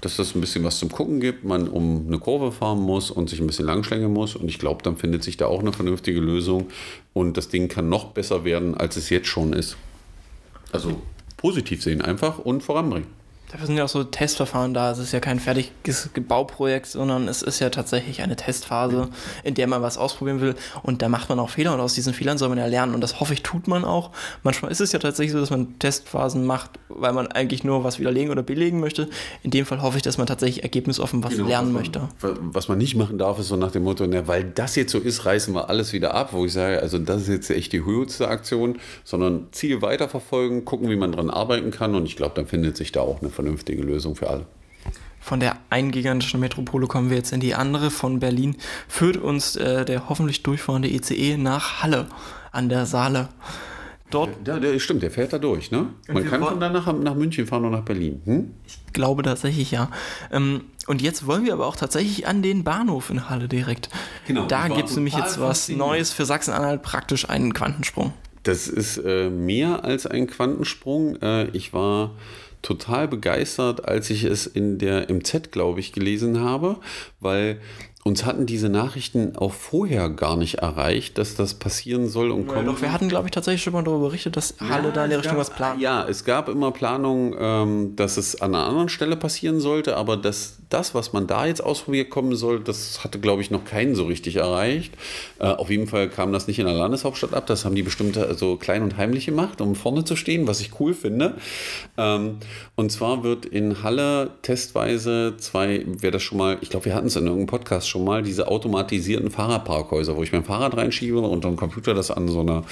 dass 0.00 0.16
das 0.16 0.34
ein 0.34 0.40
bisschen 0.40 0.64
was 0.64 0.78
zum 0.78 0.90
Gucken 0.90 1.20
gibt, 1.20 1.44
man 1.44 1.68
um 1.68 2.06
eine 2.06 2.18
Kurve 2.18 2.52
fahren 2.52 2.80
muss 2.80 3.10
und 3.10 3.28
sich 3.28 3.40
ein 3.40 3.46
bisschen 3.46 3.66
langschlängen 3.66 4.12
muss. 4.12 4.34
Und 4.34 4.48
ich 4.48 4.58
glaube, 4.58 4.82
dann 4.82 4.96
findet 4.96 5.22
sich 5.22 5.36
da 5.36 5.46
auch 5.46 5.60
eine 5.60 5.72
vernünftige 5.72 6.20
Lösung 6.20 6.68
und 7.12 7.36
das 7.36 7.48
Ding 7.48 7.68
kann 7.68 7.88
noch 7.88 8.12
besser 8.12 8.44
werden, 8.44 8.74
als 8.74 8.96
es 8.96 9.10
jetzt 9.10 9.28
schon 9.28 9.52
ist. 9.52 9.76
Also 10.72 11.02
positiv 11.36 11.82
sehen 11.82 12.00
einfach 12.00 12.38
und 12.38 12.62
voranbringen. 12.62 13.19
Dafür 13.50 13.66
sind 13.66 13.76
ja 13.76 13.84
auch 13.84 13.88
so 13.88 14.04
Testverfahren 14.04 14.74
da. 14.74 14.92
Es 14.92 14.98
ist 14.98 15.10
ja 15.12 15.18
kein 15.18 15.40
fertiges 15.40 16.10
Bauprojekt, 16.28 16.86
sondern 16.86 17.26
es 17.26 17.42
ist 17.42 17.58
ja 17.58 17.68
tatsächlich 17.70 18.22
eine 18.22 18.36
Testphase, 18.36 19.08
in 19.42 19.54
der 19.54 19.66
man 19.66 19.82
was 19.82 19.98
ausprobieren 19.98 20.40
will. 20.40 20.54
Und 20.84 21.02
da 21.02 21.08
macht 21.08 21.28
man 21.28 21.40
auch 21.40 21.50
Fehler 21.50 21.74
und 21.74 21.80
aus 21.80 21.94
diesen 21.94 22.14
Fehlern 22.14 22.38
soll 22.38 22.48
man 22.48 22.58
ja 22.58 22.66
lernen. 22.66 22.94
Und 22.94 23.00
das 23.00 23.18
hoffe 23.18 23.32
ich, 23.32 23.42
tut 23.42 23.66
man 23.66 23.84
auch. 23.84 24.10
Manchmal 24.44 24.70
ist 24.70 24.80
es 24.80 24.92
ja 24.92 25.00
tatsächlich 25.00 25.32
so, 25.32 25.40
dass 25.40 25.50
man 25.50 25.78
Testphasen 25.80 26.46
macht, 26.46 26.70
weil 26.88 27.12
man 27.12 27.26
eigentlich 27.26 27.64
nur 27.64 27.82
was 27.82 27.98
widerlegen 27.98 28.30
oder 28.30 28.44
belegen 28.44 28.78
möchte. 28.78 29.08
In 29.42 29.50
dem 29.50 29.66
Fall 29.66 29.82
hoffe 29.82 29.96
ich, 29.96 30.02
dass 30.02 30.16
man 30.16 30.28
tatsächlich 30.28 30.62
ergebnisoffen 30.62 31.24
was 31.24 31.34
genau, 31.34 31.48
lernen 31.48 31.74
was 31.74 31.90
man, 31.90 32.32
möchte. 32.32 32.48
Was 32.52 32.68
man 32.68 32.78
nicht 32.78 32.94
machen 32.94 33.18
darf, 33.18 33.40
ist 33.40 33.48
so 33.48 33.56
nach 33.56 33.72
dem 33.72 33.82
Motto, 33.82 34.06
na, 34.06 34.28
weil 34.28 34.44
das 34.44 34.76
jetzt 34.76 34.92
so 34.92 34.98
ist, 34.98 35.26
reißen 35.26 35.52
wir 35.54 35.68
alles 35.68 35.92
wieder 35.92 36.14
ab, 36.14 36.32
wo 36.32 36.44
ich 36.44 36.52
sage, 36.52 36.80
also 36.80 36.98
das 36.98 37.22
ist 37.22 37.28
jetzt 37.28 37.50
echt 37.50 37.72
die 37.72 37.84
höchste 37.84 38.28
Aktion, 38.28 38.78
sondern 39.02 39.48
Ziel 39.50 39.82
weiterverfolgen, 39.82 40.64
gucken, 40.64 40.88
wie 40.88 40.96
man 40.96 41.10
dran 41.10 41.30
arbeiten 41.30 41.72
kann. 41.72 41.96
Und 41.96 42.06
ich 42.06 42.14
glaube, 42.14 42.36
dann 42.36 42.46
findet 42.46 42.76
sich 42.76 42.92
da 42.92 43.00
auch 43.00 43.20
eine 43.20 43.30
vernünftige 43.40 43.82
Lösung 43.82 44.14
für 44.16 44.28
alle. 44.28 44.46
Von 45.20 45.40
der 45.40 45.56
einen 45.68 45.90
gigantischen 45.90 46.40
Metropole 46.40 46.86
kommen 46.86 47.10
wir 47.10 47.16
jetzt 47.16 47.32
in 47.32 47.40
die 47.40 47.54
andere. 47.54 47.90
Von 47.90 48.20
Berlin 48.20 48.56
führt 48.88 49.16
uns 49.16 49.56
äh, 49.56 49.84
der 49.84 50.08
hoffentlich 50.08 50.42
durchfahrende 50.42 50.88
ICE 50.88 51.36
nach 51.36 51.82
Halle 51.82 52.06
an 52.52 52.68
der 52.68 52.86
Saale. 52.86 53.28
Dort 54.10 54.30
ja, 54.46 54.58
der, 54.58 54.78
stimmt, 54.80 55.02
der 55.02 55.10
fährt 55.10 55.32
da 55.32 55.38
durch. 55.38 55.70
Ne? 55.70 55.86
Man 56.08 56.28
kann 56.28 56.42
von 56.42 56.58
da 56.58 56.68
nach, 56.68 56.92
nach 56.92 57.14
München 57.14 57.46
fahren 57.46 57.64
und 57.64 57.72
nach 57.72 57.82
Berlin. 57.84 58.20
Hm? 58.24 58.50
Ich 58.66 58.92
glaube 58.92 59.22
tatsächlich 59.22 59.70
ja. 59.70 59.90
Ähm, 60.32 60.62
und 60.86 61.00
jetzt 61.00 61.26
wollen 61.26 61.44
wir 61.44 61.52
aber 61.52 61.66
auch 61.66 61.76
tatsächlich 61.76 62.26
an 62.26 62.42
den 62.42 62.64
Bahnhof 62.64 63.10
in 63.10 63.30
Halle 63.30 63.46
direkt. 63.46 63.88
Genau, 64.26 64.46
da 64.46 64.68
gibt 64.68 64.88
es 64.88 64.96
nämlich 64.96 65.14
jetzt 65.14 65.38
was 65.38 65.68
Neues 65.68 66.12
für 66.12 66.24
Sachsen-Anhalt, 66.24 66.82
praktisch 66.82 67.28
einen 67.28 67.54
Quantensprung. 67.54 68.12
Das 68.42 68.66
ist 68.66 68.96
äh, 68.96 69.30
mehr 69.30 69.84
als 69.84 70.06
ein 70.06 70.26
Quantensprung. 70.26 71.16
Äh, 71.22 71.50
ich 71.50 71.72
war 71.72 72.12
total 72.62 73.08
begeistert, 73.08 73.86
als 73.86 74.10
ich 74.10 74.24
es 74.24 74.46
in 74.46 74.78
der 74.78 75.12
MZ, 75.12 75.50
glaube 75.50 75.80
ich, 75.80 75.92
gelesen 75.92 76.40
habe, 76.40 76.78
weil 77.20 77.60
uns 78.10 78.24
hatten 78.24 78.44
diese 78.44 78.68
Nachrichten 78.68 79.36
auch 79.36 79.52
vorher 79.52 80.10
gar 80.10 80.36
nicht 80.36 80.56
erreicht, 80.56 81.16
dass 81.16 81.36
das 81.36 81.54
passieren 81.54 82.08
soll 82.08 82.32
und 82.32 82.48
ja, 82.48 82.54
kommt. 82.54 82.66
Doch, 82.66 82.82
wir 82.82 82.92
hatten, 82.92 83.08
glaube 83.08 83.28
ich, 83.28 83.30
tatsächlich 83.30 83.62
schon 83.62 83.72
mal 83.72 83.84
darüber 83.84 84.08
berichtet, 84.08 84.36
dass 84.36 84.56
Halle 84.58 84.88
ja, 84.88 84.90
da 84.90 85.04
in 85.04 85.10
der 85.10 85.20
Richtung 85.20 85.36
gab, 85.36 85.40
was 85.40 85.50
plant. 85.50 85.80
Ja, 85.80 86.04
es 86.08 86.24
gab 86.24 86.48
immer 86.48 86.72
Planungen, 86.72 87.36
ähm, 87.38 87.96
dass 87.96 88.16
es 88.16 88.40
an 88.40 88.52
einer 88.52 88.66
anderen 88.66 88.88
Stelle 88.88 89.16
passieren 89.16 89.60
sollte, 89.60 89.96
aber 89.96 90.16
das, 90.16 90.58
das, 90.70 90.92
was 90.92 91.12
man 91.12 91.28
da 91.28 91.46
jetzt 91.46 91.62
ausprobiert 91.62 92.10
kommen 92.10 92.34
soll, 92.34 92.58
das 92.58 93.04
hatte, 93.04 93.20
glaube 93.20 93.42
ich, 93.42 93.52
noch 93.52 93.64
keinen 93.64 93.94
so 93.94 94.06
richtig 94.06 94.36
erreicht. 94.36 94.92
Äh, 95.38 95.44
auf 95.44 95.70
jeden 95.70 95.86
Fall 95.86 96.08
kam 96.08 96.32
das 96.32 96.48
nicht 96.48 96.58
in 96.58 96.66
der 96.66 96.74
Landeshauptstadt 96.74 97.32
ab, 97.32 97.46
das 97.46 97.64
haben 97.64 97.76
die 97.76 97.84
bestimmt 97.84 98.16
so 98.16 98.22
also 98.22 98.56
klein 98.56 98.82
und 98.82 98.96
heimlich 98.96 99.26
gemacht, 99.26 99.60
um 99.60 99.76
vorne 99.76 100.04
zu 100.04 100.16
stehen, 100.16 100.48
was 100.48 100.60
ich 100.60 100.80
cool 100.80 100.94
finde. 100.94 101.36
Ähm, 101.96 102.38
und 102.74 102.90
zwar 102.90 103.22
wird 103.22 103.46
in 103.46 103.84
Halle 103.84 104.30
testweise 104.42 105.36
zwei, 105.38 105.84
wer 105.86 106.10
das 106.10 106.24
schon 106.24 106.38
mal, 106.38 106.58
ich 106.60 106.70
glaube, 106.70 106.86
wir 106.86 106.94
hatten 106.96 107.06
es 107.06 107.14
in 107.14 107.26
irgendeinem 107.26 107.46
Podcast 107.46 107.88
schon 107.88 107.99
mal 108.00 108.22
diese 108.22 108.48
automatisierten 108.48 109.30
Fahrradparkhäuser, 109.30 110.16
wo 110.16 110.22
ich 110.22 110.32
mein 110.32 110.44
Fahrrad 110.44 110.76
reinschiebe 110.76 111.20
und 111.20 111.44
dann 111.44 111.56
Computer 111.56 111.94
das 111.94 112.10
an 112.10 112.28
so 112.28 112.40
einer, 112.40 112.64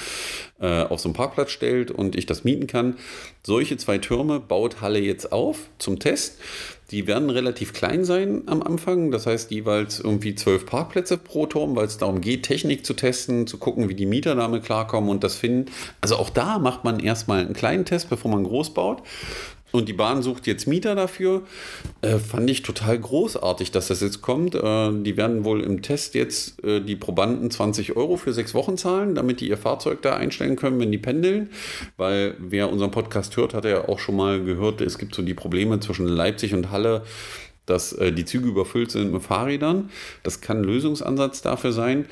äh, 0.59 0.83
auf 0.83 0.99
so 0.99 1.09
einen 1.09 1.13
Parkplatz 1.13 1.51
stellt 1.51 1.91
und 1.91 2.15
ich 2.15 2.25
das 2.25 2.43
mieten 2.43 2.67
kann. 2.67 2.97
Solche 3.43 3.77
zwei 3.77 3.97
Türme 3.97 4.39
baut 4.39 4.81
Halle 4.81 4.99
jetzt 4.99 5.31
auf 5.31 5.69
zum 5.77 5.99
Test. 5.99 6.39
Die 6.91 7.05
werden 7.05 7.29
relativ 7.29 7.73
klein 7.73 8.03
sein 8.03 8.43
am 8.47 8.63
Anfang, 8.63 9.11
das 9.11 9.27
heißt 9.27 9.51
jeweils 9.51 9.99
irgendwie 9.99 10.33
zwölf 10.33 10.65
Parkplätze 10.65 11.17
pro 11.17 11.45
Turm, 11.45 11.75
weil 11.75 11.85
es 11.85 11.99
darum 11.99 12.19
geht, 12.19 12.43
Technik 12.43 12.83
zu 12.83 12.95
testen, 12.95 13.45
zu 13.45 13.59
gucken, 13.59 13.89
wie 13.89 13.95
die 13.95 14.07
Mieter 14.07 14.33
damit 14.33 14.63
klarkommen 14.63 15.09
und 15.09 15.23
das 15.23 15.35
finden. 15.35 15.71
Also 16.01 16.15
auch 16.15 16.31
da 16.31 16.57
macht 16.57 16.83
man 16.83 16.99
erstmal 16.99 17.41
einen 17.41 17.53
kleinen 17.53 17.85
Test, 17.85 18.09
bevor 18.09 18.31
man 18.31 18.43
groß 18.43 18.73
baut. 18.73 19.03
Und 19.71 19.87
die 19.87 19.93
Bahn 19.93 20.23
sucht 20.23 20.47
jetzt 20.47 20.67
Mieter 20.67 20.95
dafür. 20.95 21.43
Äh, 22.01 22.17
fand 22.17 22.49
ich 22.49 22.63
total 22.63 22.97
großartig, 22.97 23.71
dass 23.71 23.87
das 23.87 24.01
jetzt 24.01 24.21
kommt. 24.21 24.55
Äh, 24.55 24.91
die 25.03 25.15
werden 25.15 25.43
wohl 25.43 25.61
im 25.61 25.81
Test 25.81 26.15
jetzt 26.15 26.63
äh, 26.63 26.81
die 26.81 26.95
Probanden 26.95 27.51
20 27.51 27.95
Euro 27.95 28.17
für 28.17 28.33
sechs 28.33 28.53
Wochen 28.53 28.77
zahlen, 28.77 29.13
damit 29.13 29.41
die 29.41 29.49
ihr 29.49 29.57
Fahrzeug 29.57 30.01
da 30.01 30.15
einstellen 30.15 30.55
können, 30.55 30.79
wenn 30.79 30.91
die 30.91 30.97
pendeln. 30.97 31.49
Weil 31.97 32.35
wer 32.39 32.71
unseren 32.71 32.91
Podcast 32.91 33.37
hört, 33.37 33.53
hat 33.53 33.65
ja 33.65 33.87
auch 33.87 33.99
schon 33.99 34.15
mal 34.15 34.43
gehört, 34.43 34.81
es 34.81 34.97
gibt 34.97 35.13
so 35.13 35.21
die 35.21 35.35
Probleme 35.35 35.79
zwischen 35.79 36.07
Leipzig 36.07 36.53
und 36.53 36.71
Halle, 36.71 37.03
dass 37.67 37.93
äh, 37.93 38.11
die 38.11 38.25
Züge 38.25 38.47
überfüllt 38.47 38.89
sind 38.89 39.13
mit 39.13 39.21
Fahrrädern. 39.21 39.91
Das 40.23 40.41
kann 40.41 40.61
ein 40.61 40.63
Lösungsansatz 40.63 41.41
dafür 41.41 41.71
sein. 41.71 42.05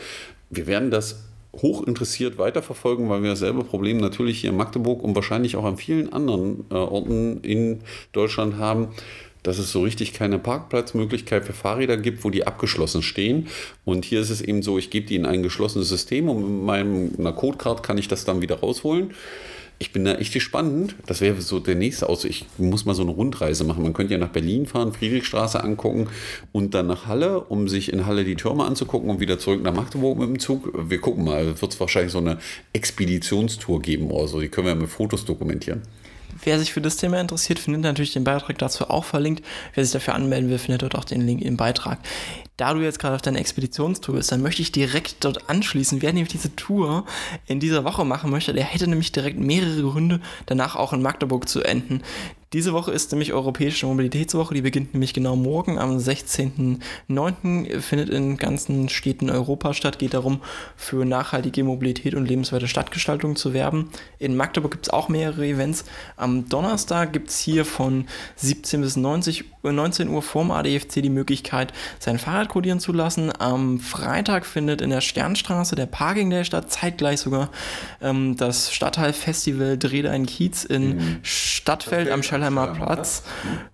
Wir 0.49 0.67
werden 0.67 0.91
das 0.91 1.26
hoch 1.61 1.83
interessiert 1.83 2.37
weiterverfolgen, 2.37 3.09
weil 3.09 3.23
wir 3.23 3.31
dasselbe 3.31 3.63
Problem 3.63 3.97
natürlich 3.97 4.41
hier 4.41 4.51
in 4.51 4.57
Magdeburg 4.57 5.03
und 5.03 5.15
wahrscheinlich 5.15 5.55
auch 5.55 5.65
an 5.65 5.77
vielen 5.77 6.11
anderen 6.13 6.65
äh, 6.69 6.75
Orten 6.75 7.41
in 7.41 7.79
Deutschland 8.11 8.57
haben 8.57 8.89
dass 9.47 9.59
es 9.59 9.71
so 9.71 9.81
richtig 9.81 10.11
keine 10.11 10.39
Parkplatzmöglichkeit 10.39 11.45
für 11.45 11.53
Fahrräder 11.53 11.95
gibt, 11.95 12.25
wo 12.25 12.29
die 12.29 12.45
abgeschlossen 12.45 13.01
stehen. 13.01 13.47
Und 13.85 14.03
hier 14.03 14.19
ist 14.19 14.29
es 14.29 14.41
eben 14.41 14.61
so, 14.61 14.77
ich 14.77 14.89
gebe 14.89 15.07
die 15.07 15.15
in 15.15 15.25
ein 15.25 15.41
geschlossenes 15.41 15.87
System 15.87 16.27
und 16.27 16.41
mit 16.41 17.17
meiner 17.17 17.31
Codecard 17.31 17.81
kann 17.81 17.97
ich 17.97 18.09
das 18.09 18.25
dann 18.25 18.41
wieder 18.41 18.59
rausholen. 18.59 19.13
Ich 19.79 19.91
bin 19.91 20.05
da 20.05 20.15
echt 20.15 20.33
gespannt. 20.33 20.95
Das 21.05 21.21
wäre 21.21 21.39
so 21.41 21.59
der 21.59 21.75
nächste 21.75 22.09
Aus. 22.09 22.25
Ich 22.25 22.45
muss 22.57 22.85
mal 22.85 22.95
so 22.95 23.03
eine 23.03 23.11
Rundreise 23.11 23.63
machen. 23.63 23.83
Man 23.83 23.93
könnte 23.93 24.13
ja 24.13 24.19
nach 24.19 24.29
Berlin 24.29 24.65
fahren, 24.65 24.91
Friedrichstraße 24.91 25.63
angucken 25.63 26.09
und 26.51 26.73
dann 26.73 26.87
nach 26.87 27.05
Halle, 27.05 27.41
um 27.41 27.67
sich 27.67 27.93
in 27.93 28.07
Halle 28.07 28.23
die 28.23 28.35
Türme 28.35 28.65
anzugucken 28.65 29.09
und 29.09 29.19
wieder 29.19 29.37
zurück 29.37 29.61
nach 29.61 29.73
Magdeburg 29.73 30.17
mit 30.17 30.29
dem 30.29 30.39
Zug. 30.39 30.71
Wir 30.89 30.99
gucken 30.99 31.25
mal. 31.25 31.61
Wird 31.61 31.73
es 31.73 31.79
wahrscheinlich 31.79 32.11
so 32.11 32.17
eine 32.17 32.39
Expeditionstour 32.73 33.81
geben 33.81 34.09
oder 34.09 34.27
so. 34.27 34.41
Die 34.41 34.49
können 34.49 34.65
wir 34.65 34.73
ja 34.73 34.79
mit 34.79 34.89
Fotos 34.89 35.25
dokumentieren. 35.25 35.83
Wer 36.43 36.59
sich 36.59 36.73
für 36.73 36.81
das 36.81 36.97
Thema 36.97 37.19
interessiert, 37.19 37.59
findet 37.59 37.83
natürlich 37.83 38.13
den 38.13 38.23
Beitrag 38.23 38.57
dazu 38.57 38.89
auch 38.89 39.05
verlinkt. 39.05 39.43
Wer 39.73 39.83
sich 39.83 39.93
dafür 39.93 40.15
anmelden 40.15 40.49
will, 40.49 40.57
findet 40.57 40.81
dort 40.81 40.95
auch 40.95 41.05
den 41.05 41.21
Link 41.21 41.41
im 41.41 41.57
Beitrag. 41.57 41.99
Da 42.57 42.73
du 42.73 42.81
jetzt 42.81 42.99
gerade 42.99 43.15
auf 43.15 43.21
deiner 43.21 43.39
Expeditionstour 43.39 44.15
bist, 44.15 44.31
dann 44.31 44.41
möchte 44.41 44.63
ich 44.63 44.71
direkt 44.71 45.23
dort 45.23 45.49
anschließen. 45.49 46.01
Wer 46.01 46.11
nämlich 46.13 46.31
diese 46.31 46.55
Tour 46.55 47.05
in 47.45 47.59
dieser 47.59 47.83
Woche 47.83 48.03
machen 48.03 48.31
möchte, 48.31 48.53
der 48.53 48.63
hätte 48.63 48.87
nämlich 48.87 49.11
direkt 49.11 49.39
mehrere 49.39 49.81
Gründe, 49.81 50.21
danach 50.47 50.75
auch 50.75 50.91
in 50.91 51.03
Magdeburg 51.03 51.47
zu 51.47 51.61
enden. 51.61 52.01
Diese 52.53 52.71
Woche 52.71 52.93
ist 52.93 53.11
nämlich 53.11 53.33
Europäische 53.33 53.87
Mobilitätswoche, 53.87 54.53
die 54.53 54.61
beginnt 54.61 54.93
nämlich 54.93 55.13
genau 55.13 55.35
morgen 55.35 55.77
am 55.77 55.97
16.09. 55.97 57.81
findet 57.81 58.09
in 58.09 58.37
ganzen 58.37 58.87
Städten 58.87 59.29
Europa 59.29 59.73
statt, 59.73 59.99
geht 59.99 60.13
darum, 60.13 60.41
für 60.77 61.03
nachhaltige 61.03 61.65
Mobilität 61.65 62.15
und 62.15 62.25
lebenswerte 62.25 62.69
Stadtgestaltung 62.69 63.35
zu 63.35 63.53
werben. 63.53 63.89
In 64.17 64.37
Magdeburg 64.37 64.71
gibt 64.71 64.85
es 64.85 64.93
auch 64.93 65.09
mehrere 65.09 65.45
Events. 65.45 65.83
Am 66.15 66.47
Donnerstag 66.47 67.11
gibt 67.11 67.31
es 67.31 67.39
hier 67.39 67.65
von 67.65 68.07
17 68.37 68.79
bis 68.79 68.95
90, 68.95 69.43
19 69.73 70.09
Uhr 70.09 70.21
vorm 70.21 70.51
ADFC 70.51 71.01
die 71.01 71.09
Möglichkeit, 71.09 71.73
sein 71.99 72.19
Fahrrad 72.19 72.49
kodieren 72.49 72.79
zu 72.79 72.93
lassen. 72.93 73.31
Am 73.39 73.79
Freitag 73.79 74.45
findet 74.45 74.81
in 74.81 74.89
der 74.89 75.01
Sternstraße 75.01 75.75
der 75.75 75.85
Parking 75.85 76.29
der 76.29 76.43
Stadt 76.43 76.71
zeitgleich 76.71 77.19
sogar 77.19 77.49
ähm, 78.01 78.35
das 78.35 78.73
Stadtteilfestival 78.73 79.77
Dreh 79.77 80.01
dein 80.01 80.25
Kiez 80.25 80.63
in 80.63 80.95
mhm. 80.95 81.19
Stadtfeld 81.23 82.09
am 82.09 82.23
Schellheimer 82.23 82.67
Platz. 82.67 83.23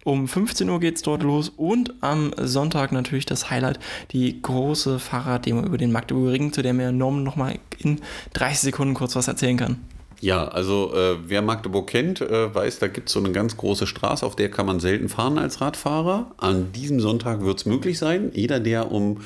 Um 0.03 0.27
15 0.27 0.69
Uhr 0.69 0.79
geht 0.79 0.97
es 0.97 1.01
dort 1.01 1.23
los 1.23 1.49
und 1.49 1.93
am 2.01 2.33
Sonntag 2.37 2.91
natürlich 2.91 3.25
das 3.25 3.49
Highlight, 3.49 3.79
die 4.11 4.41
große 4.41 4.99
Fahrraddemo 4.99 5.61
über 5.61 5.77
den 5.77 5.91
Magdeburger 5.91 6.31
Ring, 6.31 6.53
zu 6.53 6.61
der 6.61 6.73
mir 6.73 6.91
Norm 6.91 7.23
nochmal 7.23 7.59
in 7.77 8.01
30 8.33 8.59
Sekunden 8.59 8.93
kurz 8.93 9.15
was 9.15 9.27
erzählen 9.27 9.57
kann. 9.57 9.92
Ja, 10.23 10.47
also 10.47 10.93
äh, 10.95 11.17
wer 11.27 11.41
Magdeburg 11.41 11.87
kennt, 11.87 12.21
äh, 12.21 12.55
weiß, 12.55 12.79
da 12.79 12.87
gibt 12.87 13.09
es 13.09 13.13
so 13.13 13.19
eine 13.19 13.33
ganz 13.33 13.57
große 13.57 13.85
Straße, 13.85 14.25
auf 14.25 14.37
der 14.37 14.49
kann 14.49 14.65
man 14.65 14.79
selten 14.79 15.09
fahren 15.09 15.37
als 15.37 15.59
Radfahrer. 15.59 16.31
An 16.37 16.71
diesem 16.71 17.01
Sonntag 17.01 17.41
wird 17.41 17.57
es 17.57 17.65
möglich 17.65 17.99
sein. 17.99 18.31
Jeder, 18.33 18.61
der 18.61 18.89
um 18.89 19.19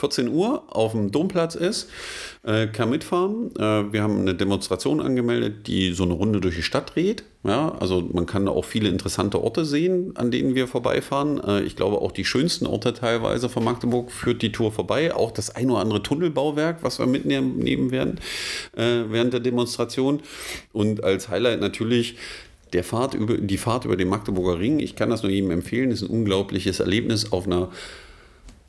14 0.00 0.28
Uhr 0.28 0.64
auf 0.68 0.92
dem 0.92 1.10
Domplatz 1.10 1.54
ist, 1.54 1.90
äh, 2.42 2.66
kann 2.66 2.90
mitfahren. 2.90 3.50
Äh, 3.56 3.92
wir 3.92 4.02
haben 4.02 4.20
eine 4.20 4.34
Demonstration 4.34 5.00
angemeldet, 5.00 5.66
die 5.66 5.92
so 5.92 6.04
eine 6.04 6.14
Runde 6.14 6.40
durch 6.40 6.56
die 6.56 6.62
Stadt 6.62 6.94
dreht. 6.94 7.24
Ja, 7.44 7.74
also 7.78 8.06
man 8.12 8.26
kann 8.26 8.48
auch 8.48 8.64
viele 8.64 8.88
interessante 8.88 9.42
Orte 9.42 9.64
sehen, 9.64 10.12
an 10.16 10.30
denen 10.30 10.54
wir 10.54 10.66
vorbeifahren. 10.66 11.42
Äh, 11.42 11.62
ich 11.62 11.76
glaube 11.76 12.00
auch 12.00 12.12
die 12.12 12.24
schönsten 12.24 12.66
Orte 12.66 12.94
teilweise 12.94 13.48
von 13.48 13.62
Magdeburg 13.62 14.10
führt 14.10 14.42
die 14.42 14.52
Tour 14.52 14.72
vorbei. 14.72 15.14
Auch 15.14 15.30
das 15.30 15.54
ein 15.54 15.70
oder 15.70 15.80
andere 15.80 16.02
Tunnelbauwerk, 16.02 16.82
was 16.82 16.98
wir 16.98 17.06
mitnehmen 17.06 17.90
werden 17.90 18.20
äh, 18.76 19.04
während 19.08 19.32
der 19.32 19.40
Demonstration. 19.40 20.20
Und 20.72 21.04
als 21.04 21.28
Highlight 21.28 21.60
natürlich 21.60 22.16
der 22.72 22.84
Fahrt 22.84 23.14
über, 23.14 23.36
die 23.36 23.58
Fahrt 23.58 23.84
über 23.84 23.96
den 23.96 24.08
Magdeburger 24.08 24.58
Ring. 24.58 24.78
Ich 24.78 24.96
kann 24.96 25.10
das 25.10 25.22
nur 25.22 25.32
jedem 25.32 25.50
empfehlen. 25.50 25.90
Ist 25.90 26.02
ein 26.02 26.10
unglaubliches 26.10 26.80
Erlebnis 26.80 27.32
auf 27.32 27.46
einer 27.46 27.70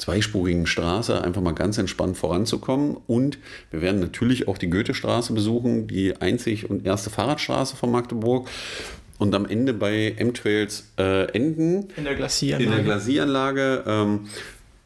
zweispurigen 0.01 0.65
Straße 0.65 1.23
einfach 1.23 1.41
mal 1.41 1.53
ganz 1.53 1.77
entspannt 1.77 2.17
voranzukommen. 2.17 2.97
Und 3.07 3.37
wir 3.69 3.81
werden 3.81 3.99
natürlich 3.99 4.47
auch 4.47 4.57
die 4.57 4.69
Goethestraße 4.69 5.31
besuchen, 5.33 5.87
die 5.87 6.19
einzig 6.19 6.69
und 6.69 6.85
erste 6.85 7.11
Fahrradstraße 7.11 7.75
von 7.75 7.91
Magdeburg. 7.91 8.49
Und 9.19 9.35
am 9.35 9.45
Ende 9.45 9.73
bei 9.73 10.15
M-Trails 10.17 10.91
äh, 10.97 11.31
enden. 11.33 11.89
In 11.95 12.05
der 12.05 12.15
Glasieranlage. 12.15 12.63
In 12.63 12.75
der 12.75 12.83
Glasieranlage. 12.83 13.83
Ähm, 13.85 14.27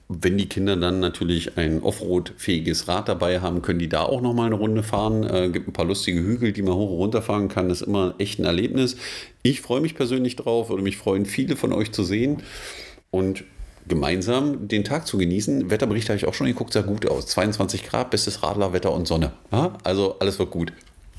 wenn 0.09 0.37
die 0.37 0.49
Kinder 0.49 0.75
dann 0.75 0.99
natürlich 0.99 1.57
ein 1.57 1.81
Offroad-fähiges 1.81 2.89
Rad 2.89 3.07
dabei 3.07 3.39
haben, 3.39 3.61
können 3.61 3.79
die 3.79 3.89
da 3.89 4.01
auch 4.01 4.21
nochmal 4.21 4.47
eine 4.47 4.55
Runde 4.55 4.83
fahren. 4.83 5.23
Äh, 5.23 5.49
gibt 5.49 5.69
ein 5.69 5.73
paar 5.73 5.85
lustige 5.85 6.19
Hügel, 6.19 6.51
die 6.51 6.61
man 6.61 6.75
hoch 6.75 6.91
und 6.91 6.97
runter 6.97 7.21
fahren 7.21 7.47
kann. 7.47 7.69
Das 7.69 7.81
ist 7.81 7.87
immer 7.87 8.15
echt 8.17 8.37
ein 8.37 8.45
Erlebnis. 8.45 8.97
Ich 9.43 9.61
freue 9.61 9.79
mich 9.79 9.95
persönlich 9.95 10.35
drauf, 10.35 10.69
würde 10.69 10.83
mich 10.83 10.97
freuen, 10.97 11.25
viele 11.25 11.55
von 11.55 11.71
euch 11.71 11.93
zu 11.93 12.03
sehen. 12.03 12.43
Und 13.09 13.45
gemeinsam 13.87 14.67
den 14.67 14.83
Tag 14.83 15.07
zu 15.07 15.17
genießen. 15.17 15.69
Wetterbericht 15.69 16.09
habe 16.09 16.17
ich 16.17 16.27
auch 16.27 16.33
schon 16.33 16.47
geguckt, 16.47 16.73
sah 16.73 16.81
gut 16.81 17.09
aus. 17.09 17.27
22 17.27 17.85
Grad, 17.85 18.11
bestes 18.11 18.43
Radlerwetter 18.43 18.91
und 18.91 19.07
Sonne. 19.07 19.31
Also 19.83 20.15
alles 20.19 20.39
wird 20.39 20.51
gut. 20.51 20.73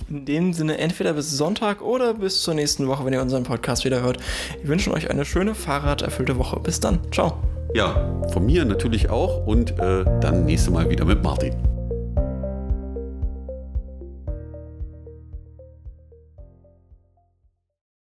In 0.08 0.24
dem 0.24 0.52
Sinne, 0.52 0.78
entweder 0.78 1.14
bis 1.14 1.30
Sonntag 1.30 1.82
oder 1.82 2.14
bis 2.14 2.42
zur 2.42 2.54
nächsten 2.54 2.86
Woche, 2.86 3.04
wenn 3.04 3.12
ihr 3.12 3.22
unseren 3.22 3.44
Podcast 3.44 3.84
wieder 3.84 4.02
hört. 4.02 4.18
Wir 4.60 4.68
wünschen 4.68 4.92
euch 4.92 5.10
eine 5.10 5.24
schöne, 5.24 5.54
fahrraderfüllte 5.54 6.38
Woche. 6.38 6.60
Bis 6.60 6.80
dann. 6.80 7.00
Ciao. 7.12 7.38
Ja, 7.74 8.08
von 8.32 8.46
mir 8.46 8.64
natürlich 8.64 9.10
auch 9.10 9.46
und 9.46 9.72
äh, 9.78 10.04
dann 10.20 10.44
nächste 10.44 10.70
Mal 10.70 10.88
wieder 10.88 11.04
mit 11.04 11.22
Martin. 11.22 11.75